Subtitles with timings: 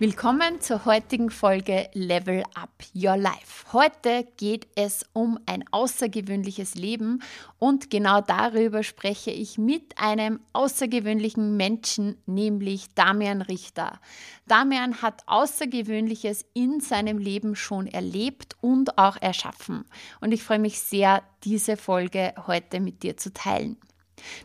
[0.00, 3.72] Willkommen zur heutigen Folge Level Up Your Life.
[3.72, 7.20] Heute geht es um ein außergewöhnliches Leben
[7.58, 13.98] und genau darüber spreche ich mit einem außergewöhnlichen Menschen, nämlich Damian Richter.
[14.46, 19.84] Damian hat Außergewöhnliches in seinem Leben schon erlebt und auch erschaffen.
[20.20, 23.76] Und ich freue mich sehr, diese Folge heute mit dir zu teilen.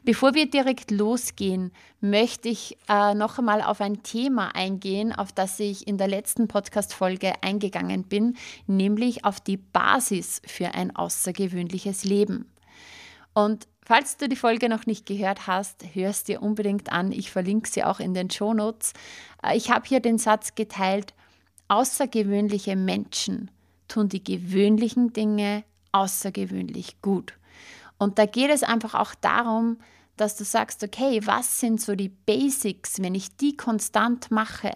[0.04, 5.60] Bevor wir direkt losgehen, möchte ich äh, noch einmal auf ein Thema eingehen, auf das
[5.60, 8.36] ich in der letzten Podcast-Folge eingegangen bin,
[8.68, 12.52] nämlich auf die Basis für ein außergewöhnliches Leben.
[13.34, 17.12] Und falls du die Folge noch nicht gehört hast, hörst dir unbedingt an.
[17.12, 18.94] Ich verlinke sie auch in den Shownotes.
[19.44, 21.14] Äh, ich habe hier den Satz geteilt,
[21.68, 23.50] außergewöhnliche Menschen
[23.88, 27.34] tun die gewöhnlichen Dinge außergewöhnlich gut.
[27.98, 29.78] Und da geht es einfach auch darum,
[30.18, 34.72] dass du sagst, okay, was sind so die Basics, wenn ich die konstant mache,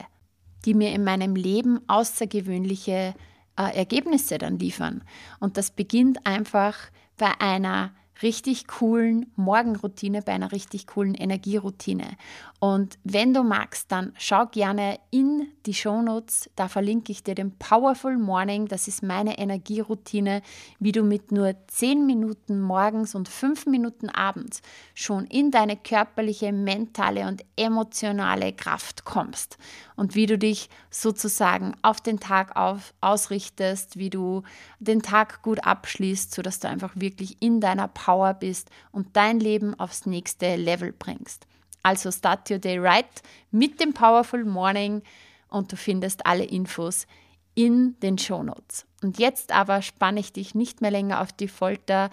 [0.65, 3.13] die mir in meinem Leben außergewöhnliche
[3.57, 5.03] äh, Ergebnisse dann liefern.
[5.39, 6.77] Und das beginnt einfach
[7.17, 12.17] bei einer richtig coolen Morgenroutine, bei einer richtig coolen Energieroutine.
[12.59, 17.55] Und wenn du magst, dann schau gerne in die Shownotes, da verlinke ich dir den
[17.55, 20.41] Powerful Morning, das ist meine Energieroutine,
[20.79, 24.63] wie du mit nur 10 Minuten morgens und 5 Minuten abends
[24.95, 29.59] schon in deine körperliche, mentale und emotionale Kraft kommst.
[29.95, 34.41] Und wie du dich sozusagen auf den Tag auf, ausrichtest, wie du
[34.79, 39.79] den Tag gut abschließt, sodass du einfach wirklich in deiner Power bist und dein Leben
[39.79, 41.45] aufs nächste Level bringst.
[41.87, 43.05] Also start your day right
[43.49, 45.03] mit dem Powerful Morning
[45.47, 47.07] und du findest alle Infos
[47.55, 48.85] in den Show Notes.
[49.01, 52.09] Und jetzt aber spanne ich dich nicht mehr länger auf die Folter.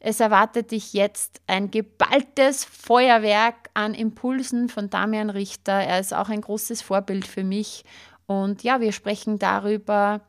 [0.00, 5.74] Es erwartet dich jetzt ein geballtes Feuerwerk an Impulsen von Damian Richter.
[5.74, 7.84] Er ist auch ein großes Vorbild für mich.
[8.26, 10.22] Und ja, wir sprechen darüber,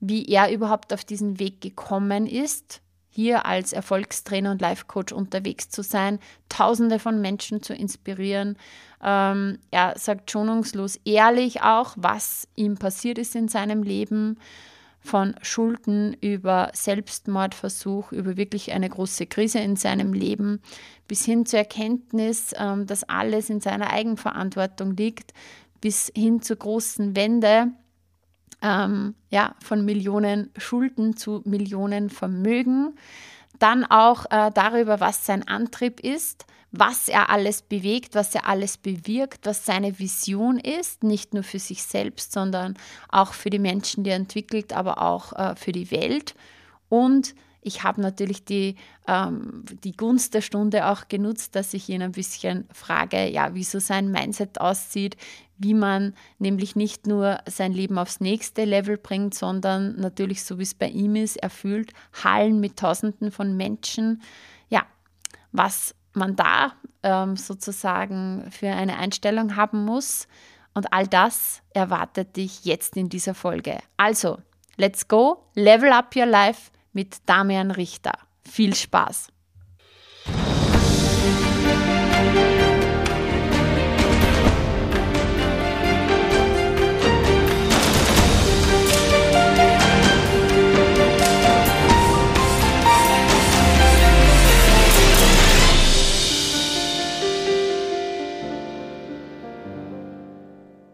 [0.00, 2.82] wie er überhaupt auf diesen Weg gekommen ist,
[3.18, 8.56] hier als Erfolgstrainer und Life-Coach unterwegs zu sein, Tausende von Menschen zu inspirieren.
[9.02, 14.38] Ähm, er sagt schonungslos ehrlich auch, was ihm passiert ist in seinem Leben
[15.00, 20.62] von Schulden über Selbstmordversuch, über wirklich eine große Krise in seinem Leben,
[21.08, 25.32] bis hin zur Erkenntnis, ähm, dass alles in seiner Eigenverantwortung liegt,
[25.80, 27.72] bis hin zur großen Wende,
[28.62, 32.94] ähm, ja, von Millionen Schulden zu Millionen Vermögen.
[33.58, 38.76] Dann auch äh, darüber, was sein Antrieb ist, was er alles bewegt, was er alles
[38.76, 42.76] bewirkt, was seine Vision ist, nicht nur für sich selbst, sondern
[43.08, 46.34] auch für die Menschen, die er entwickelt, aber auch äh, für die Welt.
[46.88, 48.76] Und ich habe natürlich die,
[49.06, 53.64] ähm, die Gunst der Stunde auch genutzt, dass ich ihn ein bisschen frage, ja, wie
[53.64, 55.16] so sein Mindset aussieht,
[55.58, 60.62] wie man nämlich nicht nur sein Leben aufs nächste Level bringt, sondern natürlich, so wie
[60.62, 61.92] es bei ihm ist, erfüllt
[62.24, 64.22] Hallen mit Tausenden von Menschen.
[64.68, 64.86] Ja,
[65.52, 70.28] was man da ähm, sozusagen für eine Einstellung haben muss.
[70.74, 73.78] Und all das erwartet dich jetzt in dieser Folge.
[73.96, 74.38] Also,
[74.76, 78.12] let's go, level up your life mit Damian Richter.
[78.44, 79.28] Viel Spaß!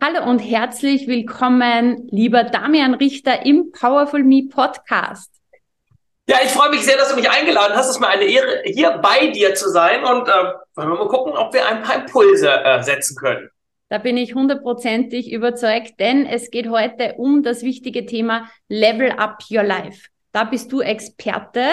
[0.07, 5.31] Hallo und herzlich willkommen, lieber Damian Richter im Powerful Me Podcast.
[6.29, 7.87] Ja, ich freue mich sehr, dass du mich eingeladen hast.
[7.87, 10.33] Es ist mir eine Ehre, hier bei dir zu sein und äh,
[10.75, 13.49] wollen wir mal gucken, ob wir ein paar Impulse äh, setzen können.
[13.89, 19.39] Da bin ich hundertprozentig überzeugt, denn es geht heute um das wichtige Thema Level Up
[19.51, 20.09] Your Life.
[20.33, 21.65] Da bist du Experte.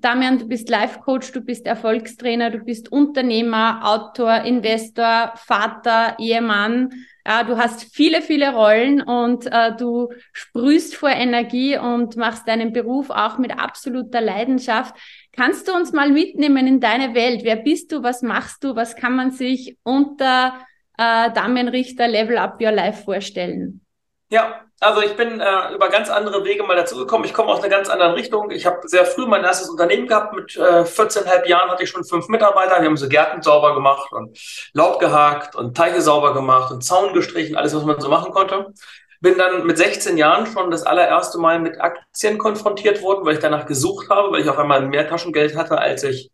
[0.00, 6.90] Damian, du bist Life Coach, du bist Erfolgstrainer, du bist Unternehmer, Autor, Investor, Vater, Ehemann
[7.28, 12.72] ja, du hast viele, viele Rollen und äh, du sprühst vor Energie und machst deinen
[12.72, 14.94] Beruf auch mit absoluter Leidenschaft.
[15.32, 17.44] Kannst du uns mal mitnehmen in deine Welt?
[17.44, 18.02] Wer bist du?
[18.02, 18.74] Was machst du?
[18.76, 20.54] Was kann man sich unter
[20.96, 23.82] äh, Damian Richter Level Up Your Life vorstellen?
[24.30, 27.26] Ja, also ich bin äh, über ganz andere Wege mal dazugekommen.
[27.26, 28.50] Ich komme aus einer ganz anderen Richtung.
[28.50, 30.34] Ich habe sehr früh mein erstes Unternehmen gehabt.
[30.34, 32.80] Mit äh, 14,5 Jahren hatte ich schon fünf Mitarbeiter.
[32.80, 34.38] Wir haben so Gärten sauber gemacht und
[34.72, 38.72] Laub gehakt und Teiche sauber gemacht und Zaun gestrichen, alles, was man so machen konnte.
[39.20, 43.40] Bin dann mit 16 Jahren schon das allererste Mal mit Aktien konfrontiert worden, weil ich
[43.40, 46.30] danach gesucht habe, weil ich auf einmal mehr Taschengeld hatte, als ich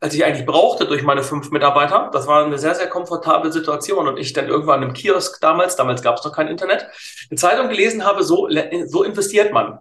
[0.00, 2.08] als ich eigentlich brauchte durch meine fünf Mitarbeiter.
[2.12, 4.08] Das war eine sehr, sehr komfortable Situation.
[4.08, 6.86] Und ich dann irgendwann im Kiosk damals, damals gab es noch kein Internet,
[7.30, 8.48] eine Zeitung gelesen habe, so,
[8.86, 9.78] so investiert man.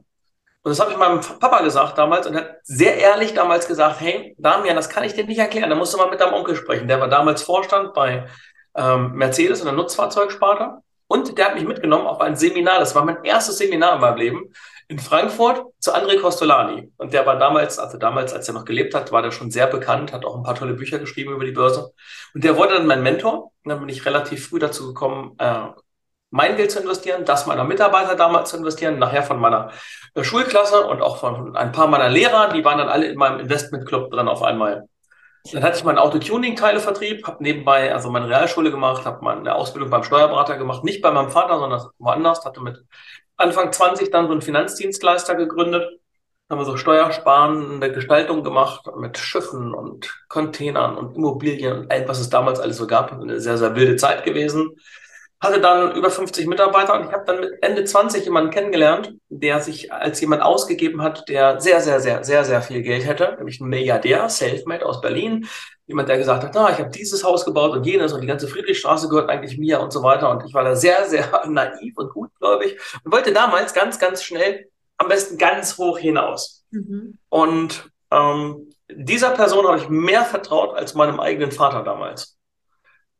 [0.61, 4.35] Und das habe ich meinem Papa gesagt damals und hat sehr ehrlich damals gesagt, hey,
[4.37, 6.89] Damian, das kann ich dir nicht erklären, da musst du mal mit deinem Onkel sprechen.
[6.89, 8.27] Der war damals Vorstand bei
[8.75, 10.79] ähm, Mercedes in der Nutzfahrzeugsparte.
[11.07, 12.79] Und der hat mich mitgenommen auf ein Seminar.
[12.79, 14.53] Das war mein erstes Seminar in meinem Leben
[14.89, 16.91] in Frankfurt zu André Costolani.
[16.97, 19.67] Und der war damals, also damals, als er noch gelebt hat, war der schon sehr
[19.67, 21.93] bekannt, hat auch ein paar tolle Bücher geschrieben über die Börse.
[22.33, 23.51] Und der wurde dann mein Mentor.
[23.63, 25.67] Und dann bin ich relativ früh dazu gekommen, äh,
[26.31, 29.71] mein Geld zu investieren, das meiner Mitarbeiter damals zu investieren, nachher von meiner
[30.15, 33.39] äh, Schulklasse und auch von ein paar meiner Lehrer, die waren dann alle in meinem
[33.41, 34.87] Investmentclub drin auf einmal.
[35.53, 40.03] Dann hatte ich meinen Autotuning-Teilevertrieb, habe nebenbei also meine Realschule gemacht, habe meine Ausbildung beim
[40.03, 42.83] Steuerberater gemacht, nicht bei meinem Vater, sondern woanders, hatte mit
[43.39, 45.99] Anfang 20 dann so einen Finanzdienstleister gegründet.
[46.49, 52.19] Haben wir so steuersparende Gestaltung gemacht mit Schiffen und Containern und Immobilien und allem, was
[52.19, 53.11] es damals alles so gab.
[53.13, 54.75] Eine sehr, sehr wilde Zeit gewesen.
[55.41, 59.61] Hatte dann über 50 Mitarbeiter und ich habe dann mit Ende 20 jemanden kennengelernt, der
[59.61, 63.61] sich als jemand ausgegeben hat, der sehr, sehr, sehr, sehr, sehr viel Geld hätte, nämlich
[63.61, 65.47] ein Milliardär, Selfmade aus Berlin,
[65.89, 68.47] jemand, der gesagt hat, ah, ich habe dieses Haus gebaut und jenes und die ganze
[68.47, 70.29] Friedrichstraße gehört eigentlich mir und so weiter.
[70.29, 74.69] Und ich war da sehr, sehr naiv und gutgläubig und wollte damals ganz, ganz schnell,
[74.97, 76.65] am besten ganz hoch hinaus.
[76.71, 77.17] Mhm.
[77.29, 82.37] Und ähm, dieser Person habe ich mehr vertraut als meinem eigenen Vater damals.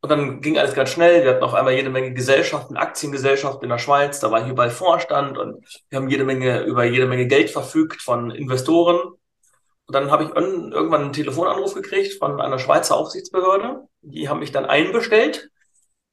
[0.02, 1.24] Und dann ging alles ganz schnell.
[1.24, 4.18] Wir hatten auf einmal jede Menge Gesellschaften, Aktiengesellschaften in der Schweiz.
[4.20, 8.00] Da war ich überall Vorstand und wir haben jede Menge, über jede Menge Geld verfügt
[8.00, 8.98] von Investoren.
[8.98, 13.80] Und dann habe ich irgendwann einen Telefonanruf gekriegt von einer Schweizer Aufsichtsbehörde.
[14.00, 15.50] Die haben mich dann einbestellt,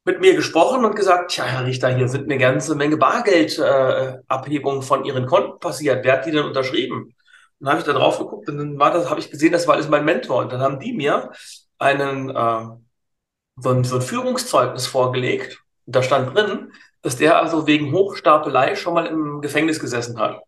[0.04, 4.84] mit mir gesprochen und gesagt, tja, Herr Richter, hier sind eine ganze Menge Bargeldabhebungen äh,
[4.84, 6.04] von Ihren Konten passiert.
[6.04, 7.14] Wer hat die denn unterschrieben?
[7.60, 9.76] dann habe ich da drauf geguckt und dann war das, habe ich gesehen, das war
[9.76, 10.42] alles mein Mentor.
[10.42, 11.32] Und dann haben die mir
[11.80, 12.66] einen, äh,
[13.58, 15.64] so, ein, so ein Führungszeugnis vorgelegt.
[15.86, 16.72] Da stand drin,
[17.02, 20.42] dass der also wegen Hochstapelei schon mal im Gefängnis gesessen hat.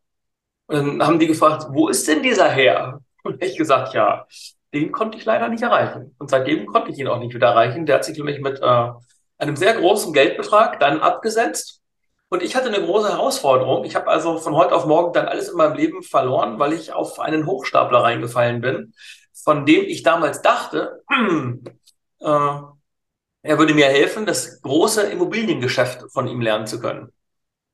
[0.67, 3.01] Und dann haben die gefragt, wo ist denn dieser Herr?
[3.23, 4.25] Und ich gesagt, ja,
[4.73, 6.15] den konnte ich leider nicht erreichen.
[6.19, 7.85] Und seitdem konnte ich ihn auch nicht wieder erreichen.
[7.85, 8.89] Der hat sich nämlich mit äh,
[9.38, 11.81] einem sehr großen Geldbetrag dann abgesetzt.
[12.29, 13.83] Und ich hatte eine große Herausforderung.
[13.85, 16.94] Ich habe also von heute auf morgen dann alles in meinem Leben verloren, weil ich
[16.94, 18.94] auf einen Hochstapler reingefallen bin,
[19.33, 21.01] von dem ich damals dachte,
[22.19, 22.59] äh,
[23.41, 27.12] er würde mir helfen, das große Immobiliengeschäft von ihm lernen zu können.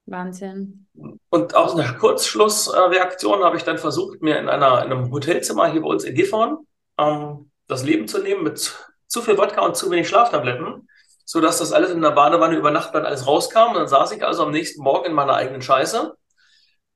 [0.06, 0.88] Wahnsinn.
[1.30, 5.82] Und aus einer Kurzschlussreaktion habe ich dann versucht, mir in, einer, in einem Hotelzimmer hier
[5.82, 6.60] bei uns in Gifhorn
[7.00, 8.76] ähm, das Leben zu nehmen mit
[9.08, 10.88] zu viel Wodka und zu wenig Schlaftabletten,
[11.26, 13.70] sodass das alles in der Badewanne über Nacht dann alles rauskam.
[13.70, 16.16] Und dann saß ich also am nächsten Morgen in meiner eigenen Scheiße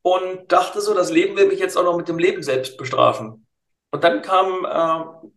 [0.03, 3.47] und dachte so, das Leben will mich jetzt auch noch mit dem Leben selbst bestrafen.
[3.91, 5.29] Und dann kam, äh,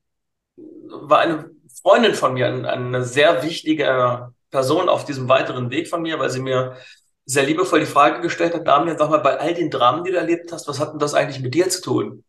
[0.57, 1.52] war eine
[1.83, 6.41] Freundin von mir, eine sehr wichtige Person auf diesem weiteren Weg von mir, weil sie
[6.41, 6.77] mir
[7.25, 10.17] sehr liebevoll die Frage gestellt hat, Damian, sag mal, bei all den Dramen, die du
[10.17, 12.25] erlebt hast, was hat denn das eigentlich mit dir zu tun?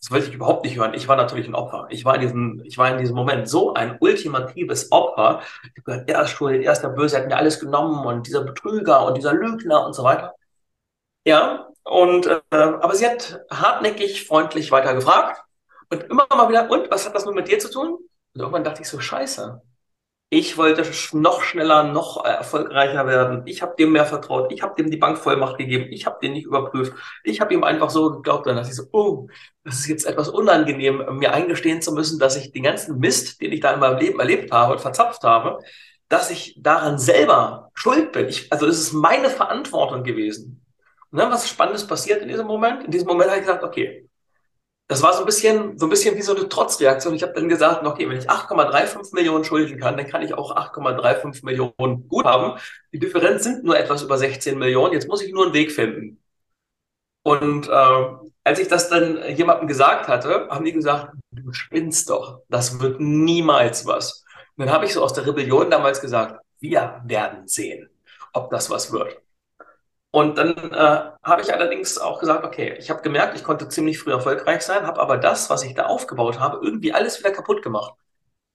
[0.00, 0.94] Das wollte ich überhaupt nicht hören.
[0.94, 1.86] Ich war natürlich ein Opfer.
[1.90, 5.40] Ich war in diesem, ich war in diesem Moment so ein ultimatives Opfer.
[5.64, 8.04] Ich habe gesagt, er ist schuld, er ist der Böse, er hat mir alles genommen
[8.06, 10.34] und dieser Betrüger und dieser Lügner und so weiter.
[11.24, 15.42] Ja, und äh, aber sie hat hartnäckig, freundlich weiter gefragt
[15.90, 17.98] und immer mal wieder, und was hat das nun mit dir zu tun?
[18.36, 19.62] Und irgendwann dachte ich so, scheiße,
[20.28, 20.82] ich wollte
[21.16, 23.42] noch schneller, noch erfolgreicher werden.
[23.46, 24.52] Ich habe dem mehr vertraut.
[24.52, 25.86] Ich habe dem die Bankvollmacht gegeben.
[25.92, 26.92] Ich habe den nicht überprüft.
[27.24, 28.46] Ich habe ihm einfach so geglaubt.
[28.46, 29.28] Dann dachte ich so, oh,
[29.64, 33.52] das ist jetzt etwas unangenehm, mir eingestehen zu müssen, dass ich den ganzen Mist, den
[33.52, 35.58] ich da in meinem Leben erlebt habe und verzapft habe,
[36.08, 38.28] dass ich daran selber schuld bin.
[38.28, 40.66] Ich, also das ist meine Verantwortung gewesen.
[41.10, 42.84] Und dann was Spannendes passiert in diesem Moment.
[42.84, 44.05] In diesem Moment habe ich gesagt, okay,
[44.88, 47.14] das war so ein bisschen, so ein bisschen wie so eine Trotzreaktion.
[47.14, 50.54] Ich habe dann gesagt, okay, wenn ich 8,35 Millionen schulden kann, dann kann ich auch
[50.56, 52.58] 8,35 Millionen gut haben.
[52.92, 54.92] Die Differenz sind nur etwas über 16 Millionen.
[54.92, 56.22] Jetzt muss ich nur einen Weg finden.
[57.24, 58.04] Und äh,
[58.44, 62.42] als ich das dann jemandem gesagt hatte, haben die gesagt, du spinnst doch.
[62.48, 64.24] Das wird niemals was.
[64.56, 67.90] Und dann habe ich so aus der Rebellion damals gesagt, wir werden sehen,
[68.32, 69.20] ob das was wird.
[70.10, 73.98] Und dann äh, habe ich allerdings auch gesagt, okay, ich habe gemerkt, ich konnte ziemlich
[73.98, 77.62] früh erfolgreich sein, habe aber das, was ich da aufgebaut habe, irgendwie alles wieder kaputt
[77.62, 77.94] gemacht.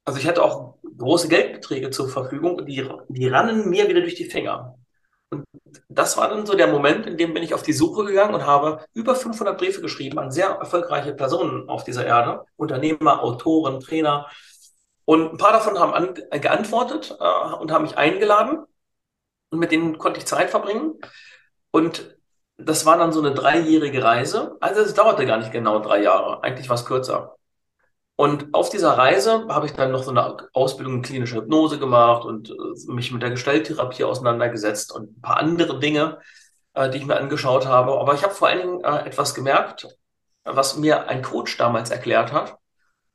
[0.06, 4.16] Also ich hatte auch große Geldbeträge zur Verfügung und die, die rannen mir wieder durch
[4.16, 4.76] die Finger.
[5.30, 5.46] Und
[5.88, 8.46] das war dann so der Moment, in dem bin ich auf die Suche gegangen und
[8.46, 14.28] habe über 500 Briefe geschrieben an sehr erfolgreiche Personen auf dieser Erde, Unternehmer, Autoren, Trainer.
[15.06, 18.66] Und ein paar davon haben an, geantwortet äh, und haben mich eingeladen.
[19.52, 21.00] Und mit denen konnte ich Zeit verbringen.
[21.72, 22.18] Und
[22.58, 24.58] das war dann so eine dreijährige Reise.
[24.60, 26.44] Also es dauerte gar nicht genau drei Jahre.
[26.44, 27.36] Eigentlich war es kürzer.
[28.16, 32.24] Und auf dieser Reise habe ich dann noch so eine Ausbildung in klinischer Hypnose gemacht
[32.24, 36.20] und äh, mich mit der Gestalttherapie auseinandergesetzt und ein paar andere Dinge,
[36.76, 38.00] äh, die ich mir angeschaut habe.
[38.00, 39.88] Aber ich habe vor allen Dingen äh, etwas gemerkt,
[40.44, 42.58] was mir ein Coach damals erklärt hat.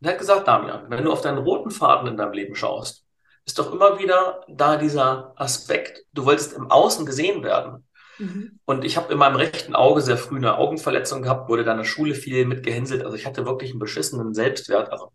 [0.00, 3.04] Er hat gesagt, Damian, wenn du auf deinen roten Faden in deinem Leben schaust,
[3.44, 7.85] ist doch immer wieder da dieser Aspekt, du wolltest im Außen gesehen werden.
[8.18, 8.58] Mhm.
[8.64, 11.82] Und ich habe in meinem rechten Auge sehr früh eine Augenverletzung gehabt, wurde dann in
[11.82, 13.04] der Schule viel mit gehänselt.
[13.04, 15.12] Also ich hatte wirklich einen beschissenen Selbstwert, also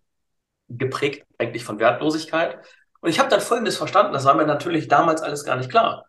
[0.69, 2.59] geprägt eigentlich von Wertlosigkeit.
[3.01, 6.05] Und ich habe dann Folgendes verstanden, das war mir natürlich damals alles gar nicht klar.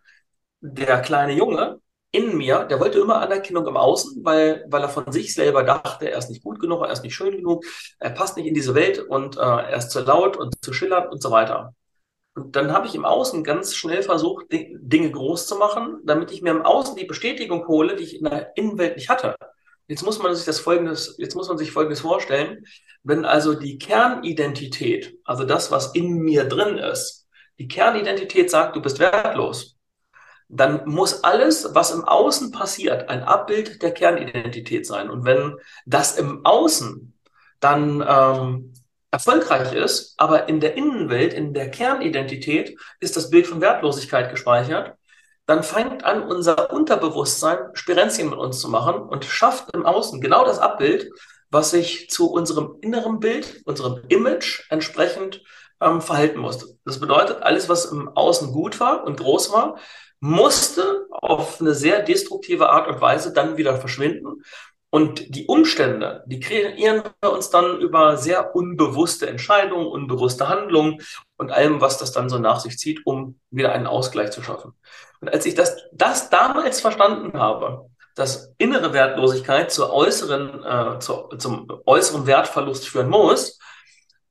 [0.61, 1.80] Der kleine Junge
[2.12, 6.11] in mir, der wollte immer Anerkennung im Außen, weil, weil er von sich selber dachte,
[6.11, 7.64] er ist nicht gut genug, er ist nicht schön genug,
[7.99, 11.11] er passt nicht in diese Welt und äh, er ist zu laut und zu schillernd
[11.11, 11.75] und so weiter.
[12.35, 16.41] Und dann habe ich im Außen ganz schnell versucht, Dinge groß zu machen, damit ich
[16.41, 19.37] mir im Außen die Bestätigung hole, die ich in der Innenwelt nicht hatte.
[19.87, 22.65] Jetzt muss man sich das folgendes, jetzt muss man sich folgendes vorstellen.
[23.03, 27.27] Wenn also die Kernidentität, also das, was in mir drin ist,
[27.59, 29.77] die Kernidentität sagt, du bist wertlos,
[30.49, 35.11] dann muss alles, was im Außen passiert, ein Abbild der Kernidentität sein.
[35.11, 37.19] Und wenn das im Außen
[37.61, 38.72] dann ähm,
[39.12, 44.97] erfolgreich ist, aber in der Innenwelt, in der Kernidentität ist das Bild von Wertlosigkeit gespeichert,
[45.47, 50.45] dann fängt an, unser Unterbewusstsein Spirenzien mit uns zu machen und schafft im Außen genau
[50.45, 51.11] das Abbild,
[51.50, 55.42] was sich zu unserem inneren Bild, unserem Image entsprechend
[55.83, 56.78] ähm, verhalten muss.
[56.87, 59.78] Das bedeutet, alles, was im Außen gut war und groß war,
[60.21, 64.42] musste auf eine sehr destruktive Art und Weise dann wieder verschwinden
[64.94, 71.00] und die Umstände, die kreieren wir uns dann über sehr unbewusste Entscheidungen, unbewusste Handlungen
[71.38, 74.75] und allem, was das dann so nach sich zieht, um wieder einen Ausgleich zu schaffen.
[75.22, 81.28] Und als ich das, das damals verstanden habe, dass innere Wertlosigkeit zur äußeren, äh, zu,
[81.38, 83.58] zum äußeren Wertverlust führen muss,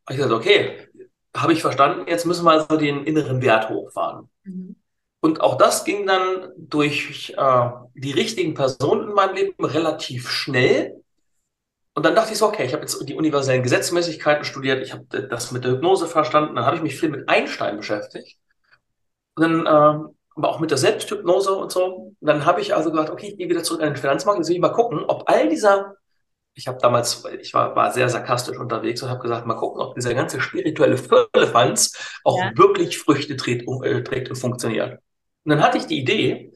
[0.06, 0.88] habe ich gesagt, okay,
[1.36, 4.30] habe ich verstanden, jetzt müssen wir also den inneren Wert hochfahren.
[4.44, 4.76] Mhm.
[5.24, 11.02] Und auch das ging dann durch äh, die richtigen Personen in meinem Leben relativ schnell.
[11.94, 15.06] Und dann dachte ich so, okay, ich habe jetzt die universellen Gesetzmäßigkeiten studiert, ich habe
[15.06, 18.40] das mit der Hypnose verstanden, dann habe ich mich viel mit Einstein beschäftigt.
[19.36, 21.86] Und dann, äh, aber auch mit der Selbsthypnose und so.
[21.86, 24.48] Und dann habe ich also gedacht, okay, ich gehe wieder zurück an den Finanzmarkt, jetzt
[24.48, 25.98] will ich mal gucken, ob all dieser,
[26.56, 29.94] ich habe damals, ich war, war sehr sarkastisch unterwegs und habe gesagt, mal gucken, ob
[29.94, 32.52] dieser ganze spirituelle Firlefanz auch ja.
[32.56, 35.00] wirklich Früchte trägt, äh, trägt und funktioniert.
[35.44, 36.54] Und dann hatte ich die Idee,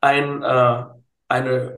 [0.00, 0.84] ein, äh,
[1.28, 1.76] eine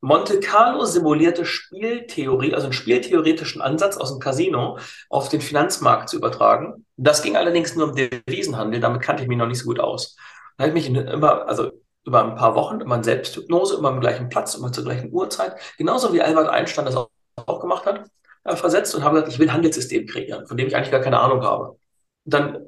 [0.00, 6.16] Monte Carlo simulierte Spieltheorie, also einen spieltheoretischen Ansatz aus dem Casino auf den Finanzmarkt zu
[6.16, 6.86] übertragen.
[6.96, 10.16] Das ging allerdings nur um Devisenhandel, damit kannte ich mich noch nicht so gut aus.
[10.56, 11.70] Da habe ich mich immer, also
[12.04, 15.54] über ein paar Wochen, immer in Selbsthypnose, immer am gleichen Platz, immer zur gleichen Uhrzeit,
[15.78, 18.10] genauso wie Albert Einstein das auch gemacht hat,
[18.42, 21.00] äh, versetzt und habe gesagt, ich will ein Handelssystem kreieren, von dem ich eigentlich gar
[21.00, 21.78] keine Ahnung habe.
[22.24, 22.66] Und dann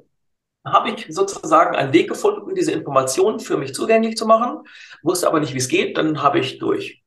[0.65, 4.59] habe ich sozusagen einen Weg gefunden, diese Informationen für mich zugänglich zu machen,
[5.03, 5.97] wusste aber nicht, wie es geht.
[5.97, 7.03] Dann habe ich durch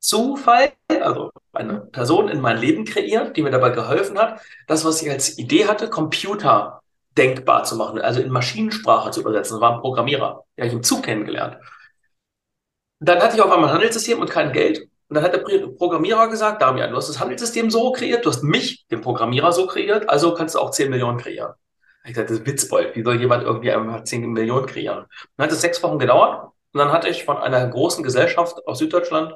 [0.00, 5.00] Zufall, also eine Person in mein Leben kreiert, die mir dabei geholfen hat, das, was
[5.02, 6.82] ich als Idee hatte, Computer
[7.16, 9.54] denkbar zu machen, also in Maschinensprache zu übersetzen.
[9.54, 11.58] Das war ein Programmierer, den habe ich im Zug kennengelernt.
[13.00, 14.88] Dann hatte ich auf einmal ein Handelssystem und kein Geld.
[15.08, 18.42] Und dann hat der Programmierer gesagt, Damian, du hast das Handelssystem so kreiert, du hast
[18.42, 21.54] mich, den Programmierer, so kreiert, also kannst du auch 10 Millionen kreieren.
[22.04, 22.94] Ich gesagt, das ist Witzbold.
[22.96, 25.06] Wie soll jemand irgendwie einfach 10 Millionen kreieren?
[25.36, 26.50] Dann hat es sechs Wochen gedauert.
[26.72, 29.32] Und dann hatte ich von einer großen Gesellschaft aus Süddeutschland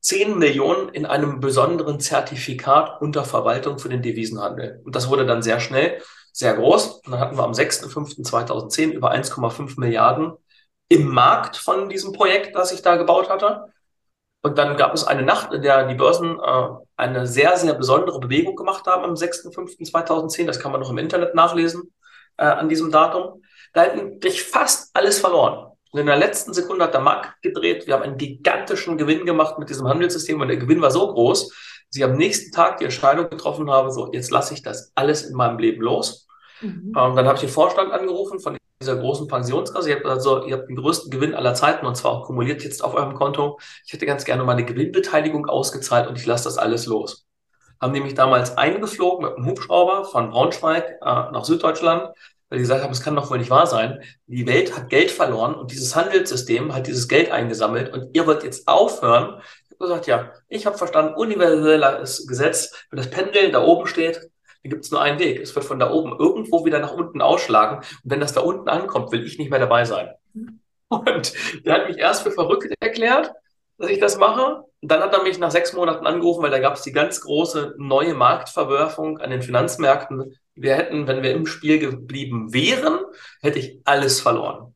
[0.00, 4.80] 10 Millionen in einem besonderen Zertifikat unter Verwaltung für den Devisenhandel.
[4.84, 6.00] Und das wurde dann sehr schnell
[6.32, 7.00] sehr groß.
[7.04, 10.34] Und dann hatten wir am 6.5.2010 über 1,5 Milliarden
[10.88, 13.72] im Markt von diesem Projekt, das ich da gebaut hatte.
[14.42, 18.20] Und dann gab es eine Nacht, in der die Börsen äh, eine sehr, sehr besondere
[18.20, 20.46] Bewegung gemacht haben am 6.5.2010.
[20.46, 21.92] Das kann man noch im Internet nachlesen
[22.36, 23.42] äh, an diesem Datum.
[23.72, 25.72] Da hätten sich fast alles verloren.
[25.90, 27.86] Und in der letzten Sekunde hat der Markt gedreht.
[27.86, 31.48] Wir haben einen gigantischen Gewinn gemacht mit diesem Handelssystem und der Gewinn war so groß,
[31.48, 35.22] dass ich am nächsten Tag die Entscheidung getroffen habe, so jetzt lasse ich das alles
[35.22, 36.26] in meinem Leben los.
[36.60, 36.92] Mhm.
[36.96, 39.88] Ähm, dann habe ich den Vorstand angerufen von dieser großen Pensionskasse.
[39.90, 42.82] Ihr habt also, ihr habt den größten Gewinn aller Zeiten und zwar auch kumuliert jetzt
[42.84, 43.58] auf eurem Konto.
[43.86, 47.25] Ich hätte ganz gerne meine Gewinnbeteiligung ausgezahlt und ich lasse das alles los.
[47.80, 52.10] Haben nämlich damals eingeflogen mit einem Hubschrauber von Braunschweig äh, nach Süddeutschland,
[52.48, 54.02] weil die gesagt haben, es kann doch wohl nicht wahr sein.
[54.26, 58.44] Die Welt hat Geld verloren und dieses Handelssystem hat dieses Geld eingesammelt und ihr wollt
[58.44, 59.40] jetzt aufhören.
[59.64, 64.16] Ich habe gesagt, ja, ich habe verstanden, universelles Gesetz, wenn das Pendel da oben steht,
[64.62, 65.40] dann gibt es nur einen Weg.
[65.40, 67.78] Es wird von da oben irgendwo wieder nach unten ausschlagen.
[67.78, 70.10] Und wenn das da unten ankommt, will ich nicht mehr dabei sein.
[70.88, 71.32] Und
[71.64, 73.32] der hat mich erst für verrückt erklärt,
[73.78, 74.64] dass ich das mache.
[74.82, 77.74] Dann hat er mich nach sechs Monaten angerufen, weil da gab es die ganz große
[77.78, 80.34] neue Marktverwerfung an den Finanzmärkten.
[80.54, 83.00] Wir hätten, wenn wir im Spiel geblieben wären,
[83.40, 84.74] hätte ich alles verloren.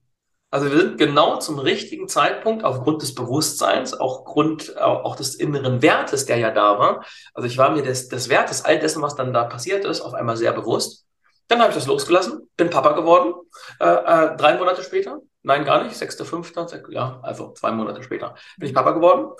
[0.52, 5.80] Also wir sind genau zum richtigen Zeitpunkt aufgrund des Bewusstseins, auch Grund auch des inneren
[5.80, 7.04] Wertes, der ja da war.
[7.34, 10.12] Also ich war mir des, des Wertes all dessen, was dann da passiert ist, auf
[10.12, 11.06] einmal sehr bewusst.
[11.50, 13.34] Dann habe ich das losgelassen, bin Papa geworden,
[13.80, 15.20] äh, äh, drei Monate später.
[15.42, 19.32] Nein, gar nicht, sechster, fünfter, ja, also zwei Monate später bin ich Papa geworden.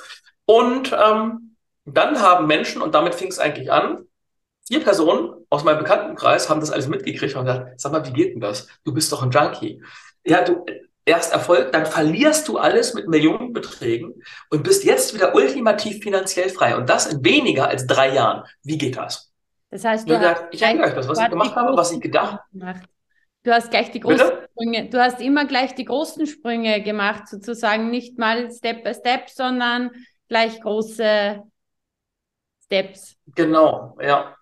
[0.44, 4.08] Und ähm, dann haben Menschen, und damit fing es eigentlich an,
[4.66, 8.34] vier Personen aus meinem Bekanntenkreis haben das alles mitgekriegt und gesagt, sag mal, wie geht
[8.34, 8.66] denn das?
[8.82, 9.80] Du bist doch ein Junkie.
[10.24, 10.64] Ja, du,
[11.04, 16.76] erst Erfolg, dann verlierst du alles mit Millionenbeträgen und bist jetzt wieder ultimativ finanziell frei.
[16.76, 18.42] Und das in weniger als drei Jahren.
[18.64, 19.29] Wie geht das?
[19.70, 22.40] Das heißt, du gesagt, ich erkläre euch das, was ich gemacht habe, was ich gedacht
[22.60, 22.80] habe.
[23.42, 24.48] Du hast gleich die großen Bitte?
[24.52, 29.30] Sprünge, du hast immer gleich die großen Sprünge gemacht, sozusagen nicht mal Step by Step,
[29.30, 29.90] sondern
[30.28, 31.42] gleich große
[32.64, 33.16] Steps.
[33.34, 34.36] Genau, ja.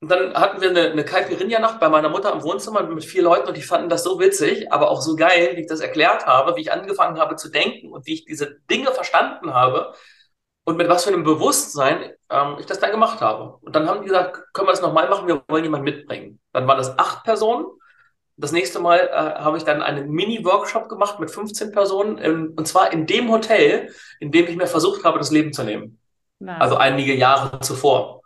[0.00, 3.48] Und dann hatten wir eine, eine Caipirinha-Nacht bei meiner Mutter im Wohnzimmer mit vier Leuten
[3.48, 6.56] und die fanden das so witzig, aber auch so geil, wie ich das erklärt habe,
[6.56, 9.92] wie ich angefangen habe zu denken und wie ich diese Dinge verstanden habe
[10.64, 13.56] und mit was für einem Bewusstsein ähm, ich das dann gemacht habe.
[13.62, 16.40] Und dann haben die gesagt, können wir das nochmal machen, wir wollen jemanden mitbringen.
[16.52, 17.66] Dann waren das acht Personen.
[18.36, 22.66] Das nächste Mal äh, habe ich dann einen Mini-Workshop gemacht mit 15 Personen, in, und
[22.66, 25.98] zwar in dem Hotel, in dem ich mir versucht habe, das Leben zu nehmen.
[26.38, 26.56] Wow.
[26.58, 28.20] Also einige Jahre zuvor.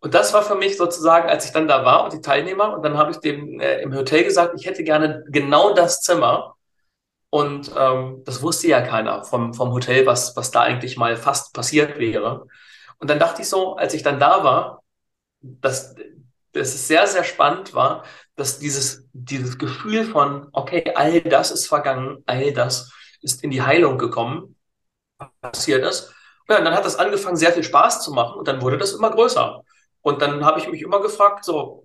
[0.00, 2.82] Und das war für mich sozusagen, als ich dann da war und die Teilnehmer, und
[2.82, 6.53] dann habe ich dem äh, im Hotel gesagt, ich hätte gerne genau das Zimmer.
[7.34, 11.52] Und ähm, das wusste ja keiner vom, vom Hotel, was, was da eigentlich mal fast
[11.52, 12.46] passiert wäre.
[12.98, 14.84] Und dann dachte ich so, als ich dann da war,
[15.40, 15.96] dass,
[16.52, 18.04] dass es sehr, sehr spannend war,
[18.36, 23.62] dass dieses, dieses Gefühl von, okay, all das ist vergangen, all das ist in die
[23.62, 24.54] Heilung gekommen,
[25.40, 26.14] passiert ist.
[26.48, 28.92] Ja, und dann hat das angefangen, sehr viel Spaß zu machen und dann wurde das
[28.92, 29.60] immer größer.
[30.02, 31.84] Und dann habe ich mich immer gefragt, so,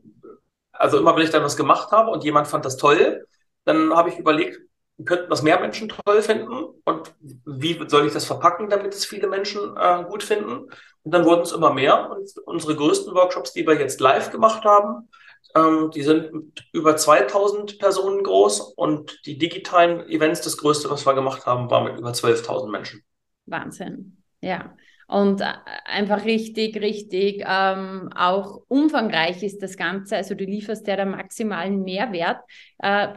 [0.71, 3.26] also immer wenn ich dann was gemacht habe und jemand fand das toll,
[3.65, 4.68] dann habe ich überlegt,
[5.05, 7.13] könnten das mehr Menschen toll finden und
[7.45, 10.69] wie soll ich das verpacken, damit es viele Menschen äh, gut finden.
[11.03, 14.65] Und dann wurden es immer mehr und unsere größten Workshops, die wir jetzt live gemacht
[14.65, 15.09] haben,
[15.55, 16.31] ähm, die sind
[16.73, 21.83] über 2000 Personen groß und die digitalen Events, das größte, was wir gemacht haben, war
[21.83, 23.03] mit über 12.000 Menschen.
[23.45, 24.75] Wahnsinn, ja
[25.09, 25.45] und äh,
[25.85, 30.15] einfach richtig, richtig ähm, auch umfangreich ist das Ganze.
[30.15, 32.41] Also du lieferst ja da maximalen Mehrwert.
[32.77, 33.15] Äh,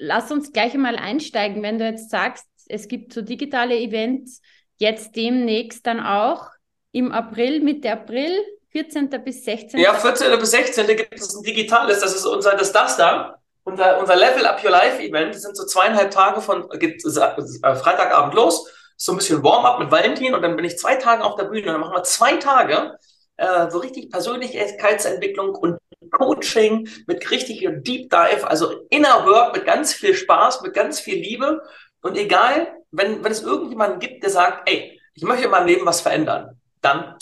[0.00, 4.40] lass uns gleich einmal einsteigen, wenn du jetzt sagst, es gibt so digitale Events,
[4.78, 6.46] jetzt demnächst dann auch
[6.92, 8.32] im April, Mitte April,
[8.70, 9.08] 14.
[9.24, 9.78] bis 16.
[9.78, 10.38] Ja, 14.
[10.38, 10.86] bis 16.
[10.96, 13.36] gibt es ein digitales, das ist unser, das das da.
[13.62, 17.74] Unser, unser Level Up Your Life Event, das sind so zweieinhalb Tage von, geht äh,
[17.74, 18.66] Freitagabend los
[19.02, 21.68] so ein bisschen Warm-up mit Valentin und dann bin ich zwei Tage auf der Bühne
[21.68, 22.98] und dann machen wir zwei Tage
[23.38, 25.78] äh, so richtig Persönlichkeitsentwicklung und
[26.10, 31.16] Coaching mit richtig Deep Dive, also Inner Work mit ganz viel Spaß, mit ganz viel
[31.16, 31.62] Liebe.
[32.00, 35.86] Und egal, wenn, wenn es irgendjemanden gibt, der sagt, ey, ich möchte in meinem Leben
[35.86, 37.16] was verändern, dann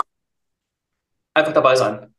[1.34, 2.14] einfach dabei sein.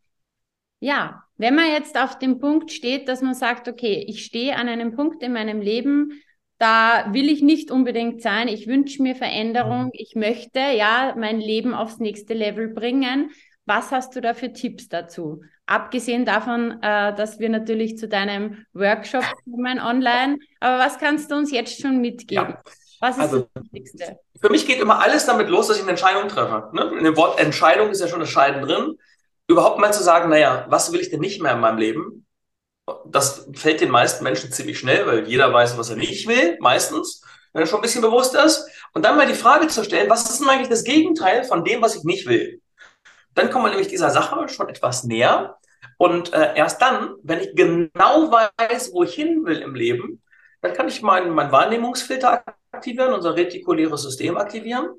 [0.81, 4.67] Ja, wenn man jetzt auf dem Punkt steht, dass man sagt, okay, ich stehe an
[4.67, 6.21] einem Punkt in meinem Leben,
[6.57, 8.49] da will ich nicht unbedingt sein.
[8.49, 9.85] Ich wünsche mir Veränderung.
[9.85, 9.91] Mhm.
[9.93, 13.31] Ich möchte ja mein Leben aufs nächste Level bringen.
[13.65, 15.41] Was hast du da für Tipps dazu?
[15.69, 20.39] Abgesehen davon, äh, dass wir natürlich zu deinem Workshop kommen online.
[20.59, 22.49] Aber was kannst du uns jetzt schon mitgeben?
[22.49, 22.61] Ja.
[22.99, 24.19] Was ist also, das Wichtigste?
[24.41, 26.69] Für mich geht immer alles damit los, dass ich eine Entscheidung treffe.
[26.73, 26.91] Ne?
[26.97, 28.97] In dem Wort Entscheidung ist ja schon das Scheiden drin.
[29.47, 32.25] Überhaupt mal zu sagen, naja, was will ich denn nicht mehr in meinem Leben?
[33.05, 37.21] das fällt den meisten Menschen ziemlich schnell, weil jeder weiß, was er nicht will, meistens,
[37.53, 38.67] wenn er schon ein bisschen bewusst ist.
[38.93, 41.81] Und dann mal die Frage zu stellen, was ist denn eigentlich das Gegenteil von dem,
[41.81, 42.61] was ich nicht will?
[43.39, 45.57] Dann kommen wir nämlich dieser Sache schon etwas näher.
[45.97, 50.21] Und äh, erst dann, wenn ich genau weiß, wo ich hin will im Leben,
[50.61, 54.89] dann kann ich meinen mein Wahrnehmungsfilter aktivieren, unser retikuläres System aktivieren.